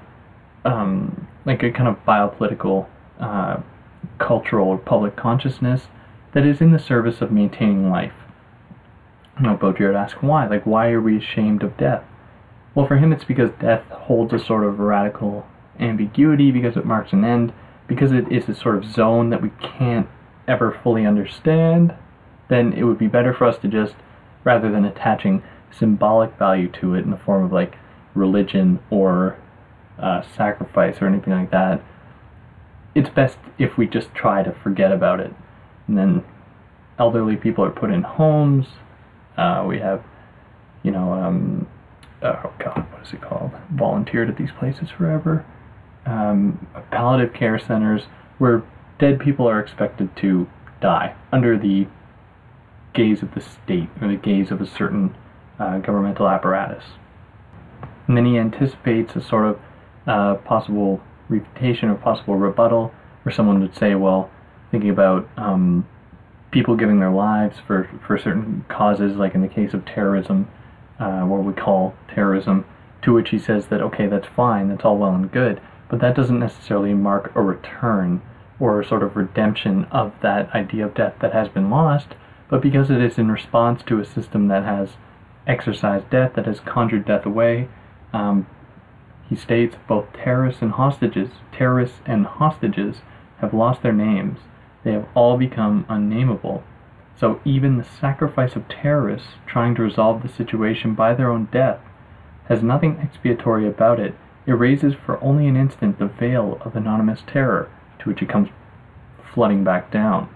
[0.65, 2.87] um, like a kind of biopolitical,
[3.19, 3.57] uh,
[4.17, 5.83] cultural or public consciousness
[6.33, 8.13] that is in the service of maintaining life.
[9.39, 10.47] You know, Baudrillard asks why.
[10.47, 12.03] Like, why are we ashamed of death?
[12.73, 15.45] Well, for him, it's because death holds a sort of radical
[15.79, 17.53] ambiguity, because it marks an end,
[17.87, 20.07] because it is a sort of zone that we can't
[20.47, 21.93] ever fully understand.
[22.49, 23.95] Then it would be better for us to just,
[24.43, 27.77] rather than attaching symbolic value to it in the form of like
[28.15, 29.37] religion or
[29.99, 31.81] uh, sacrifice or anything like that,
[32.95, 35.33] it's best if we just try to forget about it.
[35.87, 36.23] And then
[36.99, 38.67] elderly people are put in homes.
[39.37, 40.03] Uh, we have,
[40.83, 41.67] you know, um,
[42.21, 43.51] oh God, what is it called?
[43.71, 45.45] Volunteered at these places forever.
[46.05, 48.03] Um, palliative care centers
[48.39, 48.63] where
[48.99, 50.49] dead people are expected to
[50.81, 51.87] die under the
[52.93, 55.15] gaze of the state or the gaze of a certain
[55.59, 56.83] uh, governmental apparatus.
[58.07, 59.59] And then he anticipates a sort of
[60.07, 64.29] uh, possible refutation or possible rebuttal, where someone would say, well,
[64.71, 65.87] thinking about um,
[66.51, 70.49] people giving their lives for, for certain causes, like in the case of terrorism,
[70.99, 72.65] uh, what we call terrorism,
[73.01, 76.15] to which he says that, okay, that's fine, that's all well and good, but that
[76.15, 78.21] doesn't necessarily mark a return
[78.59, 82.09] or a sort of redemption of that idea of death that has been lost,
[82.49, 84.89] but because it is in response to a system that has
[85.47, 87.67] exercised death, that has conjured death away,
[88.13, 88.47] um,
[89.29, 92.97] he states both terrorists and hostages, terrorists and hostages
[93.39, 94.39] have lost their names,
[94.83, 96.63] they have all become unnameable.
[97.17, 101.79] So even the sacrifice of terrorists trying to resolve the situation by their own death
[102.45, 104.15] has nothing expiatory about it.
[104.45, 107.69] It raises for only an instant the veil of anonymous terror
[107.99, 108.49] to which it comes
[109.33, 110.29] flooding back down,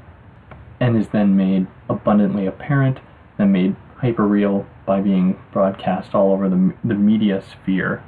[0.80, 3.00] and is then made abundantly apparent,
[3.38, 8.04] then made hyperreal by being broadcast all over the, the media sphere.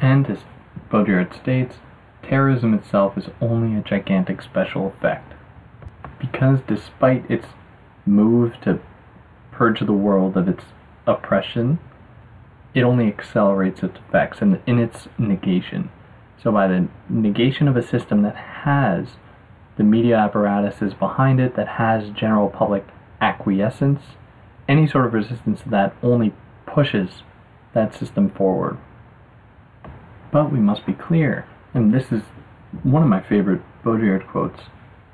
[0.00, 0.38] And as
[0.90, 1.76] Baudrillard states,
[2.22, 5.34] terrorism itself is only a gigantic special effect.
[6.18, 7.46] Because despite its
[8.06, 8.80] move to
[9.52, 10.64] purge the world of its
[11.06, 11.78] oppression,
[12.74, 15.90] it only accelerates its effects and in its negation.
[16.42, 19.16] So, by the negation of a system that has
[19.76, 22.86] the media apparatuses behind it, that has general public
[23.20, 24.00] acquiescence,
[24.68, 26.32] any sort of resistance to that only
[26.66, 27.22] pushes
[27.74, 28.78] that system forward.
[30.30, 32.22] But we must be clear, and this is
[32.82, 34.60] one of my favorite Baudrillard quotes,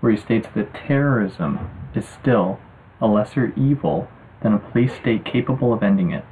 [0.01, 2.59] where he states that terrorism is still
[3.01, 4.09] a lesser evil
[4.43, 6.25] than a police state capable of ending it.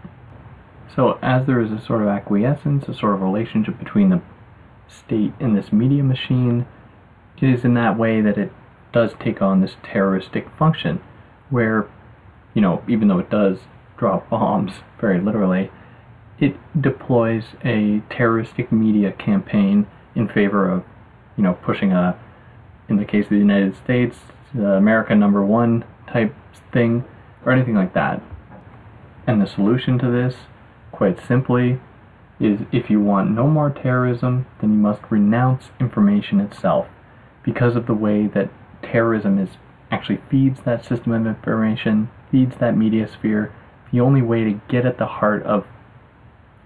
[0.95, 4.21] So, as there is a sort of acquiescence, a sort of relationship between the
[4.89, 6.67] state and this media machine,
[7.41, 8.53] it is in that way that it
[8.93, 11.01] does take on this terroristic function,
[11.53, 11.87] where,
[12.55, 13.59] you know, even though it does
[13.99, 15.71] drop bombs, very literally,
[16.41, 19.87] it deploys a terroristic media campaign
[20.17, 20.83] in favor of,
[21.37, 22.19] you know, pushing a,
[22.89, 24.17] in the case of the United States,
[24.55, 26.35] America number one type
[26.73, 27.05] thing,
[27.45, 28.21] or anything like that.
[29.27, 30.35] And the solution to this,
[30.91, 31.81] quite simply,
[32.41, 36.87] is if you want no more terrorism, then you must renounce information itself
[37.45, 38.51] because of the way that
[38.83, 39.51] terrorism is
[39.93, 43.53] actually feeds that system of information, feeds that media sphere.
[43.93, 45.67] The only way to get at the heart of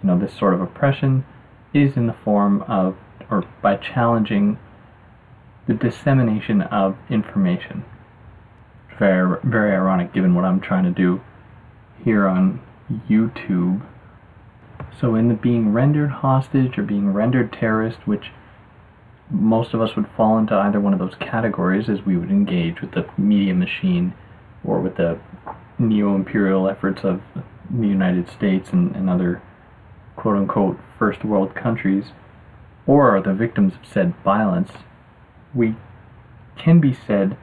[0.03, 1.27] you know this sort of oppression
[1.75, 2.97] is in the form of
[3.29, 4.59] or by challenging
[5.67, 7.85] the dissemination of information
[8.99, 11.21] very very ironic given what I'm trying to do
[12.05, 12.61] here on
[13.09, 13.83] YouTube.
[15.01, 18.33] So in the being rendered hostage or being rendered terrorist, which
[19.31, 22.81] most of us would fall into either one of those categories as we would engage
[22.81, 24.15] with the media machine
[24.65, 25.19] or with the
[25.79, 27.21] neo-imperial efforts of
[27.71, 29.43] the United States and, and other
[30.15, 32.07] quote-unquote first world countries,
[32.87, 34.71] or are the victims of said violence,
[35.55, 35.75] we
[36.57, 37.37] can be said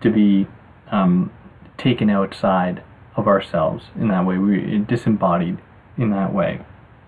[0.00, 0.46] to be
[0.90, 1.30] um,
[1.78, 2.82] taken outside
[3.14, 4.38] of ourselves in that way.
[4.38, 5.58] We disembodied
[5.96, 6.60] in that way.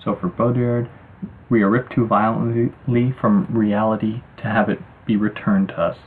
[0.02, 0.88] So for Baudrillard,
[1.50, 5.98] we are ripped too violently from reality to have it be returned to us.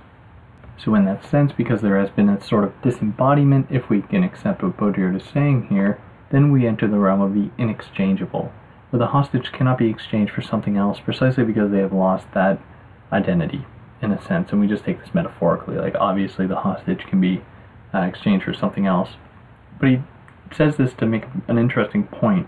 [0.78, 4.24] So in that sense, because there has been a sort of disembodiment, if we can
[4.24, 6.00] accept what Baudrillard is saying here,
[6.32, 8.52] then we enter the realm of the inexchangeable,
[8.90, 12.60] where the hostage cannot be exchanged for something else precisely because they have lost that
[13.12, 13.66] identity,
[14.02, 14.52] in a sense.
[14.52, 15.76] And we just take this metaphorically.
[15.76, 17.44] Like, obviously, the hostage can be
[17.94, 19.10] uh, exchange for something else.
[19.80, 20.02] But he
[20.56, 22.48] says this to make an interesting point,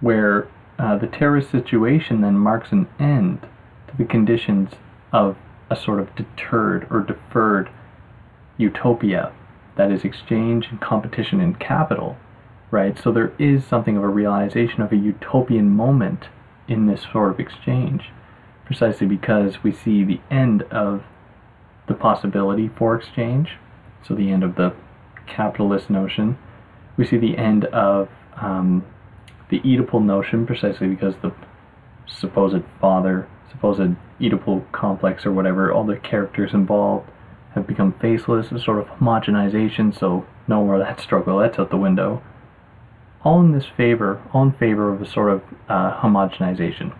[0.00, 0.48] where
[0.82, 3.40] uh, the terrorist situation then marks an end
[3.86, 4.72] to the conditions
[5.12, 5.36] of
[5.70, 7.70] a sort of deterred or deferred
[8.56, 9.32] utopia
[9.76, 12.16] that is exchange and competition in capital,
[12.72, 12.98] right?
[12.98, 16.24] So there is something of a realization of a utopian moment
[16.66, 18.10] in this sort of exchange,
[18.64, 21.04] precisely because we see the end of
[21.86, 23.56] the possibility for exchange,
[24.06, 24.74] so the end of the
[25.26, 26.36] capitalist notion.
[26.96, 28.84] We see the end of um,
[29.52, 31.30] the Oedipal notion, precisely because the
[32.06, 37.10] supposed father, supposed Oedipal complex or whatever, all the characters involved
[37.54, 41.68] have become faceless, a sort of homogenization, so no more of that struggle, that's out
[41.68, 42.22] the window.
[43.24, 46.96] All in this favor, all in favor of a sort of uh, homogenization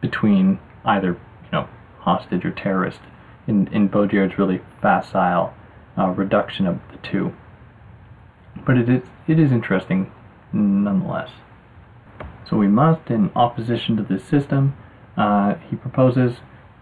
[0.00, 1.08] between either,
[1.44, 3.00] you know, hostage or terrorist
[3.46, 5.52] in, in Baudrillard's really facile
[5.98, 7.34] uh, reduction of the two.
[8.64, 10.10] But it is, it is interesting
[10.50, 11.28] nonetheless.
[12.48, 14.76] So we must, in opposition to this system,
[15.16, 16.36] uh, he proposes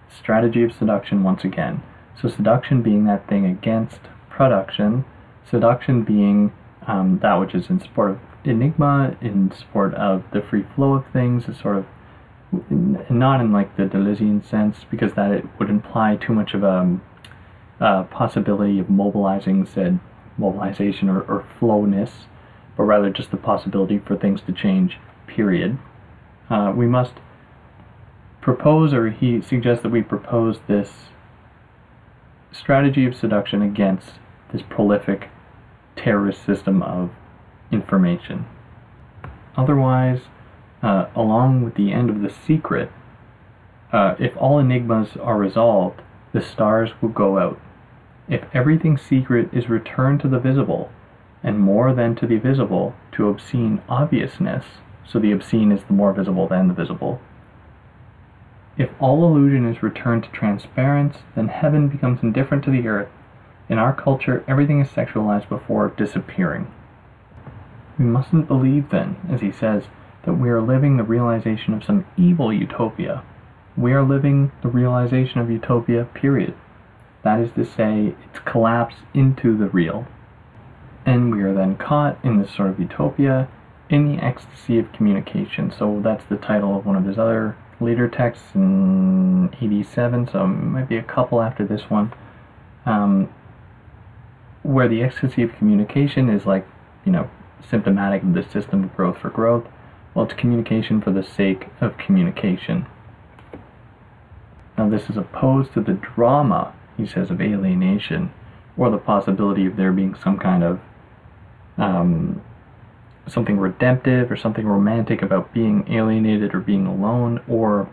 [0.09, 1.83] strategy of seduction once again.
[2.21, 4.01] So seduction being that thing against
[4.31, 5.05] production,
[5.49, 6.53] seduction being
[6.87, 11.05] um, that which is in support of enigma, in support of the free flow of
[11.13, 11.87] things, is sort of
[13.11, 16.71] not in like the Deleuzean sense, because that it would imply too much of a
[16.71, 17.03] um,
[17.81, 19.99] uh, possibility of mobilizing said
[20.39, 22.27] mobilization or, or flowness,
[22.77, 25.79] but rather just the possibility for things to change, period.
[26.49, 27.15] Uh, we must
[28.41, 30.91] propose, or he suggests that we propose this
[32.53, 34.13] strategy of seduction against
[34.53, 35.29] this prolific
[35.97, 37.11] terrorist system of
[37.73, 38.47] information.
[39.57, 40.21] Otherwise,
[40.83, 42.91] uh, along with the end of the secret,
[43.93, 46.01] uh, if all enigmas are resolved,
[46.33, 47.59] the stars will go out.
[48.29, 50.91] If everything secret is returned to the visible,
[51.43, 54.65] and more than to the visible, to obscene obviousness,
[55.09, 57.21] so the obscene is the more visible than the visible.
[58.77, 63.09] If all illusion is returned to transparence, then heaven becomes indifferent to the earth.
[63.69, 66.73] In our culture, everything is sexualized before disappearing.
[67.99, 69.85] We mustn't believe, then, as he says,
[70.25, 73.25] that we are living the realization of some evil utopia.
[73.77, 76.55] We are living the realization of utopia, period.
[77.25, 80.07] That is to say, its collapse into the real.
[81.07, 83.49] And we are then caught in this sort of utopia
[83.89, 85.73] in the ecstasy of communication.
[85.77, 90.47] So that's the title of one of his other later texts in 87, so it
[90.47, 92.13] might be a couple after this one,
[92.87, 93.33] um,
[94.63, 96.67] where the ecstasy of communication is like,
[97.05, 97.29] you know,
[97.69, 99.67] symptomatic of the system of growth for growth.
[100.15, 102.87] Well, it's communication for the sake of communication.
[104.79, 108.33] Now, this is opposed to the drama, he says, of alienation,
[108.77, 110.81] or the possibility of there being some kind of
[111.79, 112.43] um,
[113.29, 117.89] something redemptive or something romantic about being alienated or being alone, or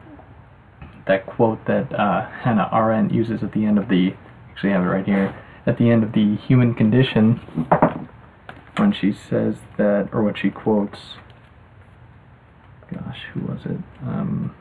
[1.07, 4.13] that quote that uh, Hannah Arendt uses at the end of the,
[4.51, 7.36] actually I have it right here, at the end of the human condition,
[8.77, 10.99] when she says that, or what she quotes,
[12.91, 13.77] gosh, who was it?
[14.05, 14.55] Um,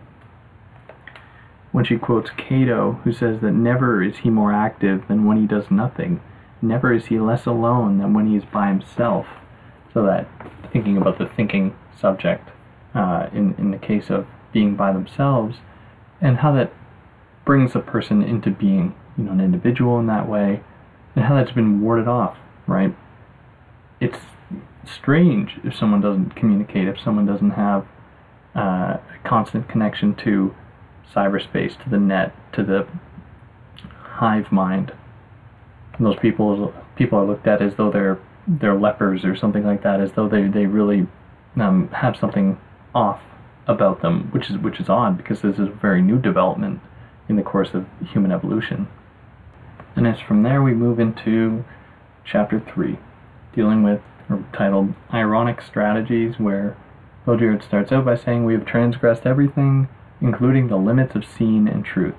[1.72, 5.46] when she quotes Cato, who says that never is he more active than when he
[5.46, 6.20] does nothing,
[6.60, 9.26] never is he less alone than when he is by himself.
[9.93, 10.26] So that
[10.72, 12.49] thinking about the thinking subject
[12.95, 15.59] uh, in, in the case of being by themselves
[16.20, 16.72] and how that
[17.45, 20.62] brings a person into being, you know, an individual in that way
[21.14, 22.36] and how that's been warded off,
[22.66, 22.95] right?
[24.01, 24.18] It's
[24.84, 27.86] strange if someone doesn't communicate, if someone doesn't have
[28.57, 30.55] uh, a constant connection to
[31.14, 32.86] cyberspace, to the net, to the
[33.88, 34.93] hive mind.
[35.95, 39.82] And those people people are looked at as though they're they're lepers or something like
[39.82, 41.07] that, as though they they really
[41.57, 42.59] um, have something
[42.95, 43.20] off
[43.66, 46.80] about them, which is which is odd because this is a very new development
[47.28, 48.88] in the course of human evolution.
[49.95, 51.64] And as from there we move into
[52.24, 52.99] chapter three,
[53.55, 56.76] dealing with or titled "Ironic Strategies," where
[57.26, 59.88] Baudrillard starts out by saying we have transgressed everything,
[60.20, 62.14] including the limits of scene and truth.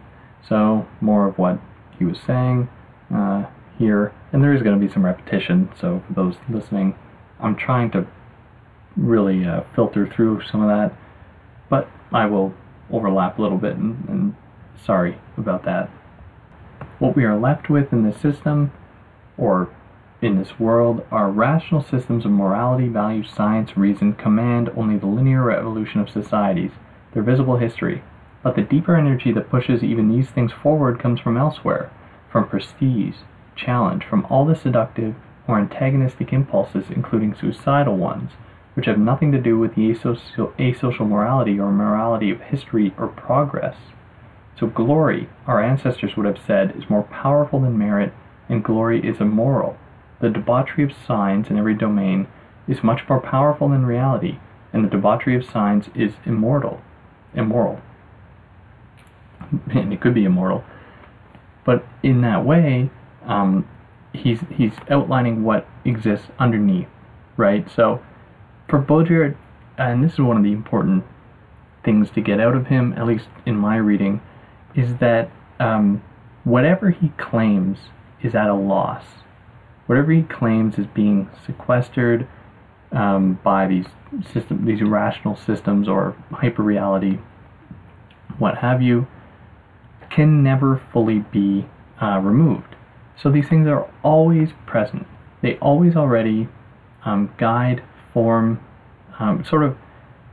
[0.48, 1.60] So more of what
[1.98, 2.70] he was saying.
[3.14, 3.46] Uh,
[3.78, 6.96] here, and there is going to be some repetition, so for those listening,
[7.40, 8.08] I'm trying to
[8.96, 10.98] really uh, filter through some of that,
[11.70, 12.54] but I will
[12.92, 14.36] overlap a little bit, and, and
[14.86, 15.90] sorry about that.
[17.00, 18.72] What we are left with in this system,
[19.38, 19.70] or
[20.22, 25.52] in this world, are rational systems of morality, value, science, reason, command only the linear
[25.52, 26.72] evolution of societies,
[27.14, 28.04] their visible history.
[28.44, 31.92] But the deeper energy that pushes even these things forward comes from elsewhere,
[32.32, 33.16] from prestige,
[33.56, 35.16] challenge from all the seductive
[35.48, 38.32] or antagonistic impulses, including suicidal ones,
[38.74, 43.08] which have nothing to do with the asocial, asocial morality or morality of history or
[43.08, 43.76] progress.
[44.60, 48.14] So, glory, our ancestors would have said, is more powerful than merit,
[48.48, 49.78] and glory is immoral.
[50.22, 52.28] The debauchery of signs in every domain
[52.68, 54.40] is much more powerful than reality,
[54.72, 56.82] and the debauchery of signs is immortal,
[57.34, 57.82] immoral.
[59.70, 60.64] And it could be immortal.
[61.66, 62.90] But in that way,
[63.26, 63.68] um,
[64.14, 66.88] he's he's outlining what exists underneath,
[67.38, 67.70] right?
[67.70, 68.02] So
[68.70, 69.36] for Baudrillard,
[69.78, 71.04] and this is one of the important
[71.84, 74.22] things to get out of him, at least in my reading,
[74.76, 76.02] is that um,
[76.44, 77.78] whatever he claims
[78.22, 79.04] is at a loss.
[79.86, 82.28] Whatever he claims is being sequestered
[82.94, 83.86] um, by these
[84.32, 87.22] system, these irrational systems or hyperreality,
[88.38, 89.08] what have you,
[90.10, 91.66] can never fully be
[92.02, 92.73] uh, removed.
[93.22, 95.08] So these things are always present.
[95.42, 96.48] They always already
[97.06, 97.84] um, guide,
[98.14, 98.60] form,
[99.20, 99.78] um, sort of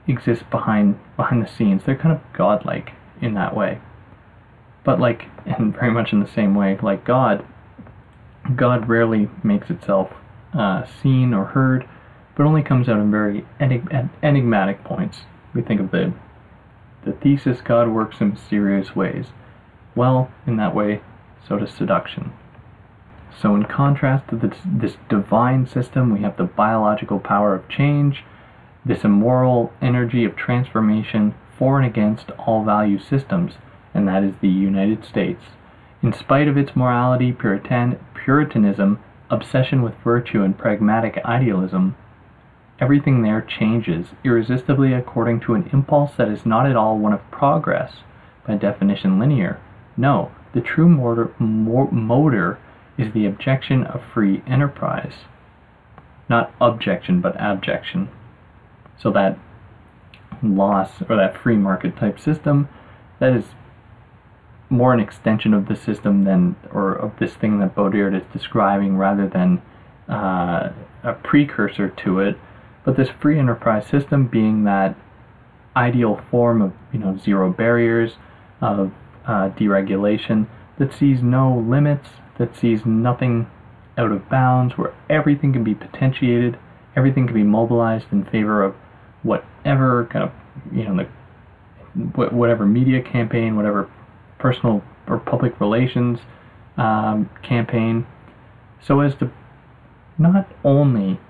[0.07, 1.83] exist behind behind the scenes.
[1.85, 3.81] They're kind of godlike in that way.
[4.85, 7.45] But like, and very much in the same way, like God,
[8.57, 10.11] God rarely makes itself
[10.55, 11.89] uh, seen or heard,
[12.37, 15.19] but only comes out in very enig- enigmatic points.
[15.55, 16.13] We think of the
[17.05, 19.27] the thesis God works in mysterious ways.
[19.97, 21.01] Well, in that way,
[21.49, 22.33] so does seduction.
[23.39, 28.25] So, in contrast to this, this divine system, we have the biological power of change,
[28.85, 33.55] this immoral energy of transformation for and against all value systems,
[33.95, 35.43] and that is the United States.
[36.03, 41.97] In spite of its morality, Puritan, Puritanism, obsession with virtue, and pragmatic idealism,
[42.81, 47.31] everything there changes irresistibly according to an impulse that is not at all one of
[47.31, 47.99] progress,
[48.47, 49.61] by definition linear.
[49.97, 52.59] No, the true motor, motor
[53.01, 55.15] is the objection of free enterprise.
[56.29, 58.09] Not objection, but abjection.
[58.99, 59.39] So that
[60.43, 62.69] loss, or that free market type system,
[63.19, 63.45] that is
[64.69, 68.97] more an extension of the system than, or of this thing that Baudrillard is describing
[68.97, 69.61] rather than
[70.09, 70.73] uh,
[71.03, 72.39] a precursor to it.
[72.85, 74.97] But this free enterprise system being that
[75.77, 78.13] ideal form of, you know, zero barriers,
[78.61, 78.93] of
[79.27, 80.47] uh, deregulation
[80.79, 82.09] that sees no limits,
[82.41, 83.47] that sees nothing
[83.99, 86.59] out of bounds, where everything can be potentiated,
[86.97, 88.75] everything can be mobilized in favor of
[89.23, 90.33] whatever kind of,
[90.73, 93.91] you know, the, whatever media campaign, whatever
[94.39, 96.19] personal or public relations
[96.79, 98.07] um, campaign,
[98.81, 99.31] so as to
[100.17, 101.21] not only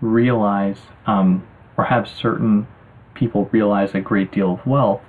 [0.00, 1.44] realize um,
[1.76, 2.68] or have certain
[3.14, 5.00] people realize a great deal of wealth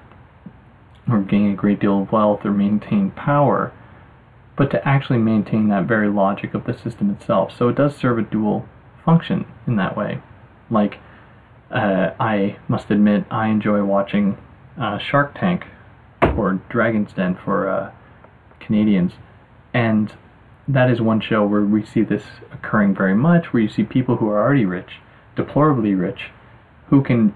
[1.07, 3.71] or gain a great deal of wealth or maintain power,
[4.55, 7.51] but to actually maintain that very logic of the system itself.
[7.57, 8.67] So it does serve a dual
[9.03, 10.21] function in that way.
[10.69, 10.99] Like,
[11.71, 14.37] uh, I must admit, I enjoy watching
[14.79, 15.65] uh, Shark Tank
[16.37, 17.91] or Dragon's Den for uh,
[18.59, 19.13] Canadians.
[19.73, 20.13] And
[20.67, 24.17] that is one show where we see this occurring very much, where you see people
[24.17, 24.99] who are already rich,
[25.35, 26.29] deplorably rich,
[26.89, 27.33] who can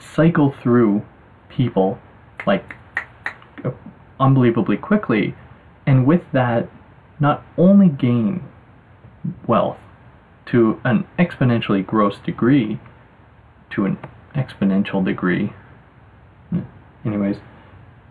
[0.00, 1.04] cycle through
[1.48, 1.98] people
[2.46, 2.74] like
[4.18, 5.34] unbelievably quickly,
[5.86, 6.68] and with that,
[7.20, 8.42] not only gain
[9.46, 9.78] wealth
[10.46, 12.80] to an exponentially gross degree,
[13.70, 13.98] to an
[14.34, 15.52] exponential degree,
[17.04, 17.36] anyways,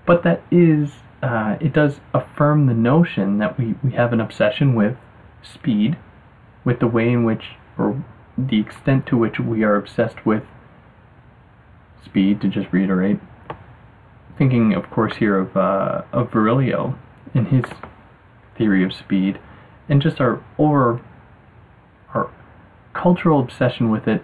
[0.06, 4.76] but that is, uh, it does affirm the notion that we, we have an obsession
[4.76, 4.96] with
[5.44, 5.98] speed,
[6.64, 7.44] with the way in which,
[7.78, 8.04] or
[8.38, 10.44] the extent to which we are obsessed with
[12.04, 13.20] speed, to just reiterate.
[14.38, 16.98] Thinking, of course, here of, uh, of Virilio
[17.36, 17.66] in his
[18.58, 19.40] theory of speed,
[19.88, 21.02] and just our over
[22.14, 22.32] our
[22.94, 24.24] cultural obsession with it,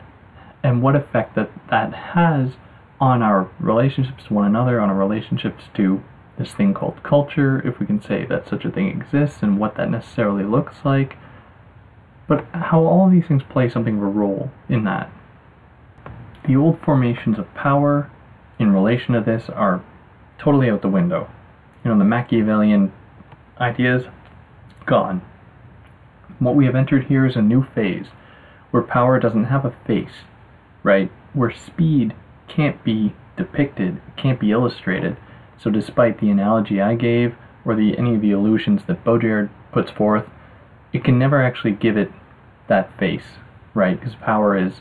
[0.63, 2.53] and what effect that that has
[2.99, 6.01] on our relationships to one another, on our relationships to
[6.39, 9.75] this thing called culture, if we can say that such a thing exists, and what
[9.75, 11.17] that necessarily looks like,
[12.27, 15.11] but how all these things play something of a role in that.
[16.47, 18.09] The old formations of power
[18.57, 19.83] in relation to this are
[20.39, 21.29] totally out the window.
[21.83, 22.93] You know, the Machiavellian
[23.59, 24.05] ideas,
[24.85, 25.21] gone.
[26.39, 28.07] What we have entered here is a new phase
[28.71, 30.25] where power doesn't have a face,
[30.83, 31.11] right?
[31.33, 32.15] Where speed
[32.47, 35.17] can't be depicted, can't be illustrated.
[35.57, 37.35] So despite the analogy I gave
[37.65, 40.25] or the any of the illusions that Baudrillard puts forth,
[40.93, 42.11] it can never actually give it
[42.67, 43.37] that face,
[43.73, 43.99] right?
[43.99, 44.73] Because power is,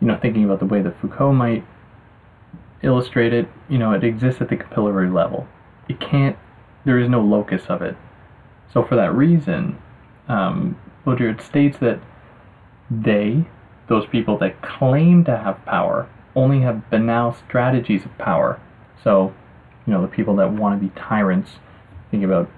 [0.00, 1.64] you know, thinking about the way that Foucault might
[2.82, 5.46] illustrate it, you know, it exists at the capillary level.
[5.88, 6.36] It can't,
[6.84, 7.96] there is no locus of it.
[8.72, 9.78] So for that reason,
[10.28, 12.00] um, Baudrillard states that
[12.90, 13.46] they,
[13.88, 18.60] those people that claim to have power, only have banal strategies of power.
[19.02, 19.34] So,
[19.86, 21.52] you know, the people that want to be tyrants,
[22.10, 22.50] think about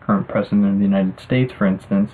[0.00, 2.12] current president of the United States, for instance,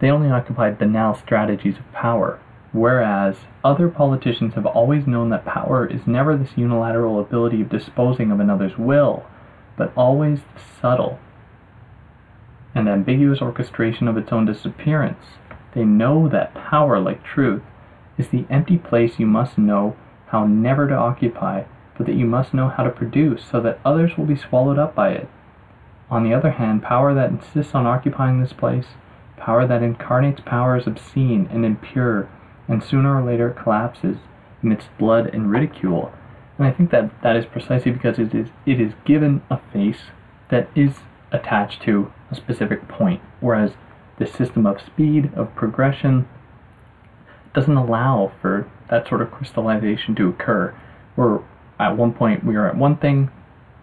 [0.00, 2.40] they only occupy banal strategies of power.
[2.72, 8.32] Whereas other politicians have always known that power is never this unilateral ability of disposing
[8.32, 9.24] of another's will,
[9.76, 11.18] but always the subtle
[12.74, 15.24] and ambiguous orchestration of its own disappearance.
[15.74, 17.62] They know that power, like truth,
[18.18, 19.96] is the empty place you must know
[20.28, 21.64] how never to occupy,
[21.96, 24.94] but that you must know how to produce so that others will be swallowed up
[24.94, 25.28] by it.
[26.10, 28.86] On the other hand, power that insists on occupying this place,
[29.36, 32.28] power that incarnates power is obscene and impure,
[32.68, 34.18] and sooner or later collapses
[34.62, 36.12] amidst blood and ridicule.
[36.62, 40.12] And I think that that is precisely because it is it is given a face
[40.48, 40.92] that is
[41.32, 43.72] attached to a specific point, whereas
[44.20, 46.28] the system of speed, of progression,
[47.52, 50.72] doesn't allow for that sort of crystallization to occur.
[51.16, 51.40] Where
[51.80, 53.32] at one point we are at one thing,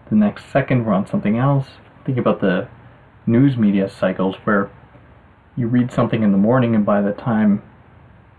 [0.08, 1.66] the next second we're on something else.
[2.06, 2.66] Think about the
[3.26, 4.70] news media cycles where
[5.54, 7.62] you read something in the morning and by the time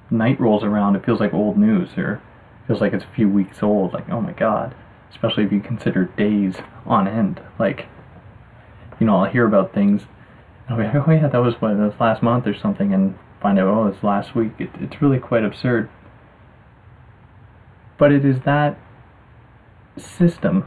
[0.10, 2.24] night rolls around, it feels like old news or
[2.72, 3.92] feels like it's a few weeks old.
[3.92, 4.74] Like, oh my god.
[5.10, 6.56] Especially if you consider days
[6.86, 7.42] on end.
[7.60, 7.88] Like,
[8.98, 10.04] you know, I'll hear about things.
[10.68, 12.94] And I'll be like, oh yeah, that was what, that was last month or something,
[12.94, 14.54] and find out, oh, it's last week.
[14.58, 15.90] It, it's really quite absurd.
[17.98, 18.80] But it is that
[19.98, 20.66] system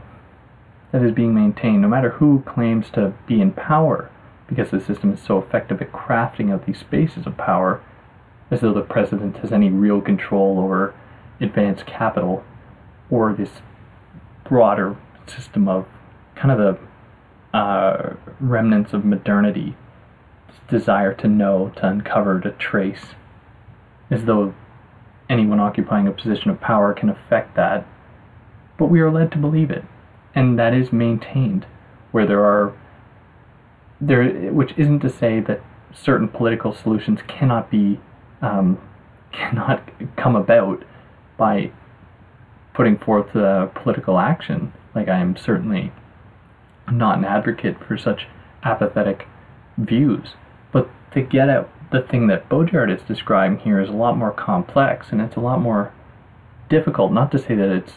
[0.91, 4.11] that is being maintained, no matter who claims to be in power,
[4.47, 7.81] because the system is so effective at crafting out these spaces of power
[8.51, 10.93] as though the president has any real control over
[11.39, 12.43] advanced capital
[13.09, 13.49] or this
[14.47, 14.95] broader
[15.27, 15.85] system of
[16.35, 19.75] kind of the uh, remnants of modernity,
[20.69, 23.15] desire to know, to uncover, to trace,
[24.11, 24.53] as though
[25.29, 27.87] anyone occupying a position of power can affect that.
[28.77, 29.85] But we are led to believe it,
[30.33, 31.65] and that is maintained
[32.11, 32.73] where there are
[34.01, 35.61] there, which isn't to say that
[35.93, 37.99] certain political solutions cannot be
[38.41, 38.77] um,
[39.31, 40.83] cannot come about
[41.37, 41.71] by
[42.73, 44.73] putting forth uh, political action.
[44.93, 45.91] Like I am certainly
[46.91, 48.27] not an advocate for such
[48.63, 49.27] apathetic
[49.77, 50.33] views,
[50.71, 54.31] but to get at the thing that Baudrillard is describing here is a lot more
[54.31, 55.93] complex and it's a lot more
[56.69, 57.11] difficult.
[57.11, 57.93] Not to say that it's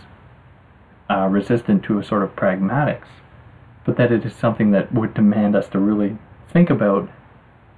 [1.11, 3.09] uh, resistant to a sort of pragmatics,
[3.85, 6.19] but that it is something that would demand us to really
[6.53, 7.11] think about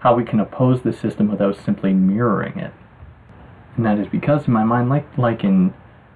[0.00, 2.72] how we can oppose the system without simply mirroring it.
[3.76, 5.74] And that is because, in my mind, like like in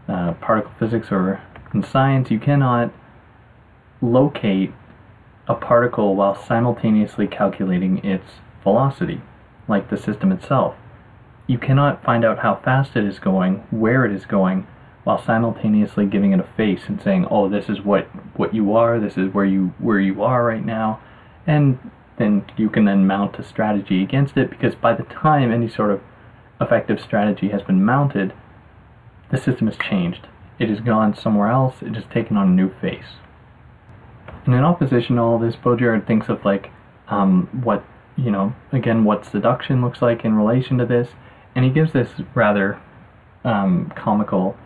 [0.09, 1.41] uh, particle physics or
[1.73, 2.93] in science, you cannot
[4.01, 4.73] locate
[5.47, 8.25] a particle while simultaneously calculating its
[8.63, 9.21] velocity,
[9.69, 10.75] like the system itself.
[11.47, 14.67] You cannot find out how fast it is going, where it is going,
[15.05, 18.07] while simultaneously giving it a face and saying, "Oh, this is what
[18.39, 18.99] what you are.
[18.99, 21.01] This is where you where you are right now,"
[21.47, 21.79] and
[22.17, 25.91] then you can then mount a strategy against it because by the time any sort
[25.91, 26.01] of
[26.61, 28.33] effective strategy has been mounted,
[29.31, 30.29] the system has changed.
[30.59, 31.77] It has gone somewhere else.
[31.83, 33.19] It has taken on a new face.
[34.47, 36.71] And in opposition to all this, Baudrillard thinks of like
[37.09, 37.85] um, what
[38.17, 41.09] you know again what seduction looks like in relation to this,
[41.55, 42.81] and he gives this rather
[43.45, 44.57] um, comical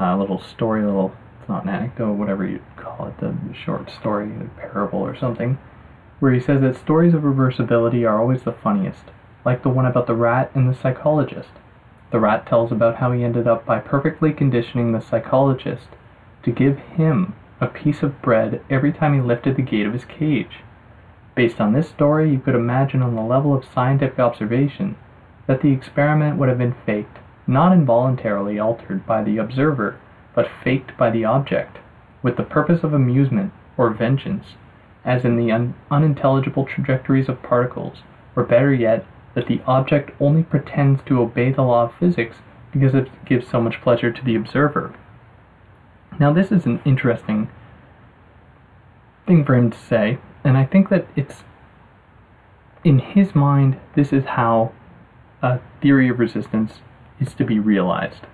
[0.00, 4.30] uh, little story, little it's not an anecdote, whatever you call it, the short story,
[4.30, 5.58] a parable or something,
[6.20, 9.04] where he says that stories of reversibility are always the funniest,
[9.44, 11.50] like the one about the rat and the psychologist.
[12.10, 15.88] The rat tells about how he ended up by perfectly conditioning the psychologist
[16.42, 20.04] to give him a piece of bread every time he lifted the gate of his
[20.04, 20.58] cage.
[21.34, 24.96] Based on this story, you could imagine on the level of scientific observation
[25.46, 29.98] that the experiment would have been faked not involuntarily altered by the observer,
[30.34, 31.78] but faked by the object,
[32.22, 34.54] with the purpose of amusement or vengeance,
[35.04, 38.02] as in the un- unintelligible trajectories of particles,
[38.36, 39.04] or better yet,
[39.34, 42.36] that the object only pretends to obey the law of physics
[42.72, 44.94] because it gives so much pleasure to the observer.
[46.18, 47.50] Now, this is an interesting
[49.26, 51.44] thing for him to say, and I think that it's
[52.84, 54.72] in his mind, this is how
[55.40, 56.80] a theory of resistance
[57.20, 58.26] is to be realized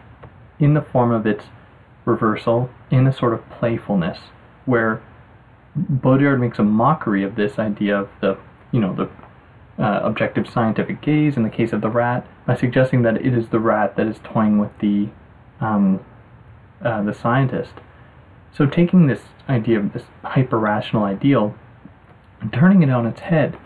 [0.58, 1.44] in the form of its
[2.04, 4.18] reversal in a sort of playfulness
[4.64, 5.02] where
[5.76, 8.38] Baudrillard makes a mockery of this idea of the,
[8.72, 9.08] you know, the
[9.78, 13.48] uh, objective scientific gaze in the case of the rat by suggesting that it is
[13.48, 15.08] the rat that is toying with the,
[15.60, 16.04] um,
[16.84, 17.74] uh, the scientist.
[18.52, 21.54] So taking this idea of this hyper-rational ideal
[22.40, 23.56] and turning it on its head.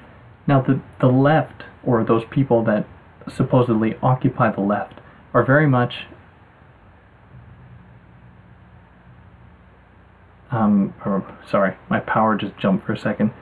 [0.47, 2.87] Now the, the left, or those people that
[3.35, 4.95] supposedly occupy the left,
[5.33, 6.07] are very much
[10.51, 13.33] um, or, sorry, my power just jumped for a second,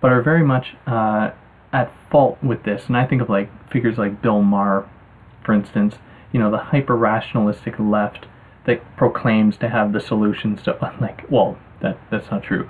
[0.00, 1.30] but are very much uh,
[1.72, 2.86] at fault with this.
[2.86, 4.88] And I think of like figures like Bill Maher,
[5.44, 5.96] for instance,
[6.32, 8.26] you know, the hyper rationalistic left
[8.66, 12.68] that proclaims to have the solutions to, like, well, that that's not true,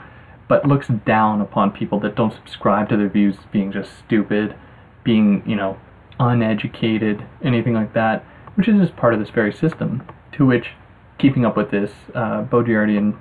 [0.48, 4.54] but looks down upon people that don't subscribe to their views being just stupid,
[5.02, 5.78] being, you know,
[6.18, 8.24] uneducated, anything like that
[8.60, 10.72] which is just part of this very system, to which,
[11.18, 13.16] keeping up with this uh, Baudrillardian,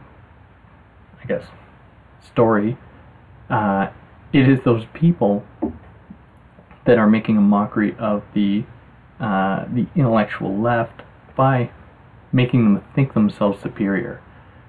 [1.22, 1.44] I guess,
[2.22, 2.78] story,
[3.50, 3.88] uh,
[4.34, 5.44] it is those people
[6.86, 8.64] that are making a mockery of the
[9.20, 11.02] uh, the intellectual left
[11.36, 11.70] by
[12.32, 14.22] making them think themselves superior,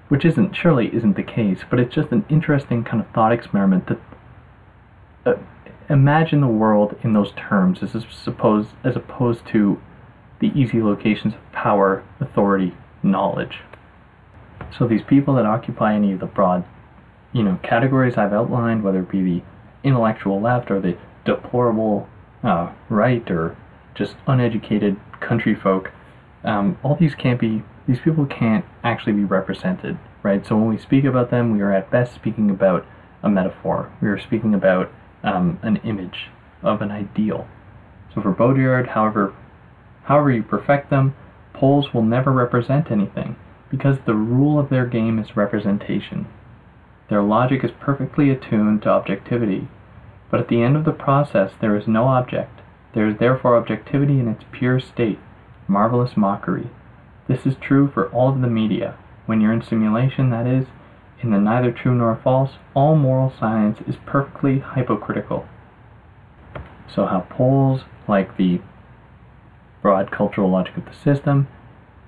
[0.09, 3.87] which isn't surely isn't the case, but it's just an interesting kind of thought experiment
[3.87, 3.99] that
[5.25, 5.33] uh,
[5.89, 7.95] imagine the world in those terms as
[8.27, 9.79] opposed as opposed to
[10.39, 13.59] the easy locations of power, authority, knowledge.
[14.77, 16.65] So these people that occupy any of the broad,
[17.31, 19.43] you know, categories I've outlined, whether it be the
[19.83, 22.07] intellectual left or the deplorable
[22.43, 23.57] uh, right or
[23.95, 25.91] just uneducated country folk,
[26.43, 30.45] um, all these can't be, these people can't actually be represented, right?
[30.45, 32.85] So when we speak about them, we are at best speaking about
[33.21, 33.91] a metaphor.
[34.01, 34.91] We are speaking about
[35.23, 36.29] um, an image
[36.63, 37.47] of an ideal.
[38.13, 39.33] So for Baudrillard, however
[40.05, 41.15] However you perfect them,
[41.53, 43.35] polls will never represent anything,
[43.69, 46.27] because the rule of their game is representation.
[47.11, 49.67] Their logic is perfectly attuned to objectivity,
[50.29, 52.61] but at the end of the process there is no object.
[52.93, 55.19] There is therefore objectivity in its pure state,
[55.67, 56.69] marvelous mockery.
[57.27, 58.97] This is true for all of the media.
[59.25, 60.67] When you're in simulation, that is,
[61.21, 65.45] in the neither true nor false, all moral science is perfectly hypocritical.
[66.87, 68.61] So, how polls, like the
[69.81, 71.49] broad cultural logic of the system,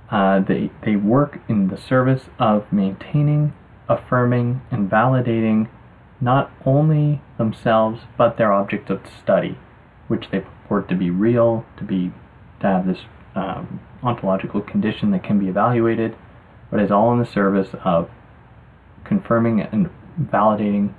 [0.10, 3.52] uh, they, they work in the service of maintaining,
[3.88, 5.70] affirming, and validating
[6.22, 9.58] not only themselves but their object of study,
[10.08, 12.12] which they purport to be real, to be
[12.62, 13.00] to have this
[13.36, 16.16] um, ontological condition that can be evaluated,
[16.72, 18.10] but is all in the service of
[19.04, 20.94] confirming and validating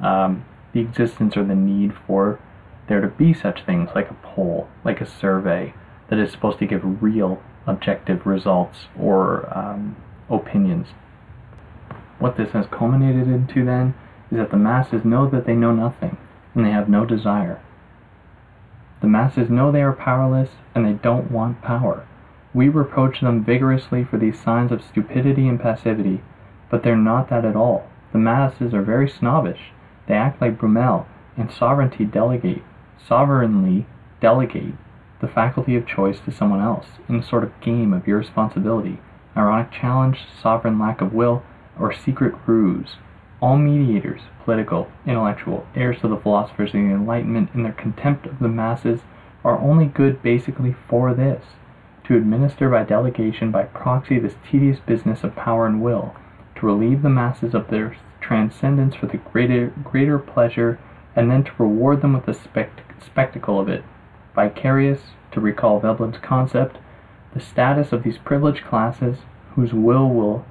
[0.00, 2.40] um, the existence or the need for
[2.88, 5.74] there to be such things like a poll, like a survey
[6.08, 9.96] that is supposed to give real objective results or um,
[10.30, 10.88] opinions.
[12.18, 13.94] What this has culminated into then
[14.30, 16.16] is that the masses know that they know nothing
[16.54, 17.60] and they have no desire.
[19.00, 22.06] The masses know they are powerless and they don't want power.
[22.54, 26.22] We reproach them vigorously for these signs of stupidity and passivity,
[26.70, 27.86] but they're not that at all.
[28.12, 29.72] The masses are very snobbish.
[30.08, 31.06] They act like Brummell
[31.36, 32.62] and sovereignty delegate,
[33.06, 33.86] sovereignly
[34.20, 34.74] delegate
[35.20, 38.98] the faculty of choice to someone else in a sort of game of irresponsibility,
[39.36, 41.42] ironic challenge, sovereign lack of will,
[41.78, 42.96] or secret ruse.
[43.40, 48.38] All mediators, political, intellectual, heirs to the philosophers of the Enlightenment, in their contempt of
[48.38, 49.00] the masses,
[49.44, 51.44] are only good basically for this
[52.04, 56.14] to administer by delegation, by proxy, this tedious business of power and will,
[56.54, 60.78] to relieve the masses of their transcendence for the greater, greater pleasure,
[61.14, 63.84] and then to reward them with the spect- spectacle of it
[64.36, 65.00] vicarious,
[65.32, 66.76] to recall Veblen's concept,
[67.32, 69.18] the status of these privileged classes
[69.54, 70.44] whose will will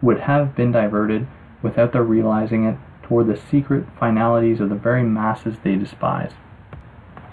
[0.00, 1.26] would have been diverted
[1.62, 6.32] without their realizing it toward the secret finalities of the very masses they despise.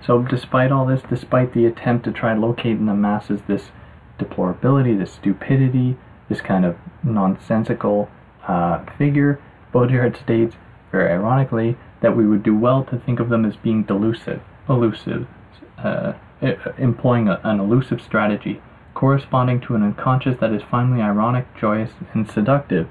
[0.06, 3.72] So, despite all this, despite the attempt to try to locate in the masses this
[4.20, 5.98] deplorability, this stupidity,
[6.30, 8.10] this kind of nonsensical
[8.48, 9.40] uh, figure,
[9.74, 10.56] Baudrillard states,
[10.92, 15.28] very ironically, that we would do well to think of them as being delusive, elusive,
[15.78, 16.14] uh,
[16.78, 18.62] employing a, an elusive strategy
[18.96, 22.88] corresponding to an unconscious that is finally ironic, joyous, and seductive.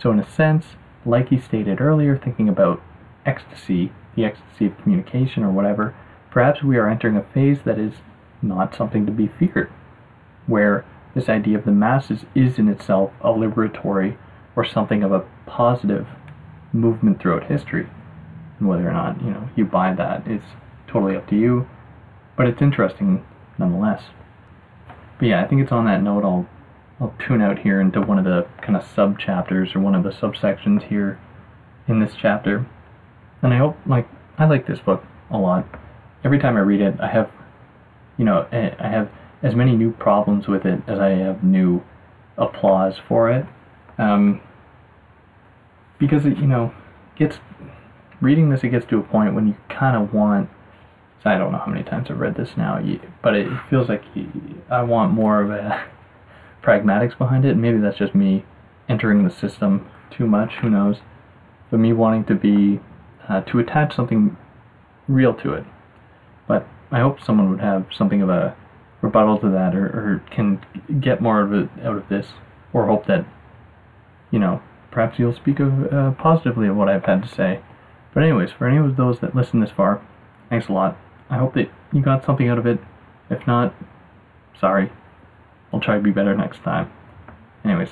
[0.00, 2.80] So, in a sense, like he stated earlier, thinking about
[3.24, 5.96] ecstasy, the ecstasy of communication or whatever,
[6.30, 7.94] perhaps we are entering a phase that is
[8.40, 9.72] not something to be feared,
[10.46, 10.84] where
[11.14, 14.16] this idea of the masses is in itself a liberatory
[14.54, 16.06] or something of a positive
[16.72, 17.88] movement throughout history.
[18.60, 20.42] And whether or not, you know, you buy that is
[20.86, 21.66] totally up to you
[22.36, 23.24] but it's interesting
[23.58, 24.02] nonetheless.
[25.18, 26.48] But yeah, I think it's on that note I'll
[27.00, 30.02] I'll tune out here into one of the kind of sub chapters or one of
[30.02, 31.18] the subsections here
[31.86, 32.66] in this chapter.
[33.42, 34.08] And I hope like
[34.38, 35.66] I like this book a lot.
[36.24, 37.30] Every time I read it, I have
[38.16, 39.10] you know, I have
[39.42, 41.82] as many new problems with it as I have new
[42.38, 43.46] applause for it.
[43.98, 44.40] Um,
[45.98, 46.72] because it, you know,
[47.16, 47.38] gets
[48.20, 50.48] reading this, it gets to a point when you kind of want
[51.26, 52.80] I don't know how many times I've read this now,
[53.22, 54.02] but it feels like
[54.70, 55.86] I want more of a
[56.62, 57.56] pragmatics behind it.
[57.56, 58.44] Maybe that's just me
[58.88, 60.54] entering the system too much.
[60.62, 60.98] Who knows?
[61.70, 62.80] But me wanting to be
[63.28, 64.36] uh, to attach something
[65.08, 65.64] real to it.
[66.46, 68.56] But I hope someone would have something of a
[69.02, 70.64] rebuttal to that, or, or can
[71.00, 72.28] get more of it out of this,
[72.72, 73.26] or hope that
[74.30, 77.60] you know perhaps you'll speak of uh, positively of what I've had to say.
[78.14, 80.00] But anyways, for any of those that listen this far,
[80.48, 80.96] thanks a lot.
[81.30, 82.78] I hope that you got something out of it.
[83.30, 83.74] If not,
[84.60, 84.90] sorry.
[85.72, 86.90] I'll try to be better next time.
[87.64, 87.84] Anyways,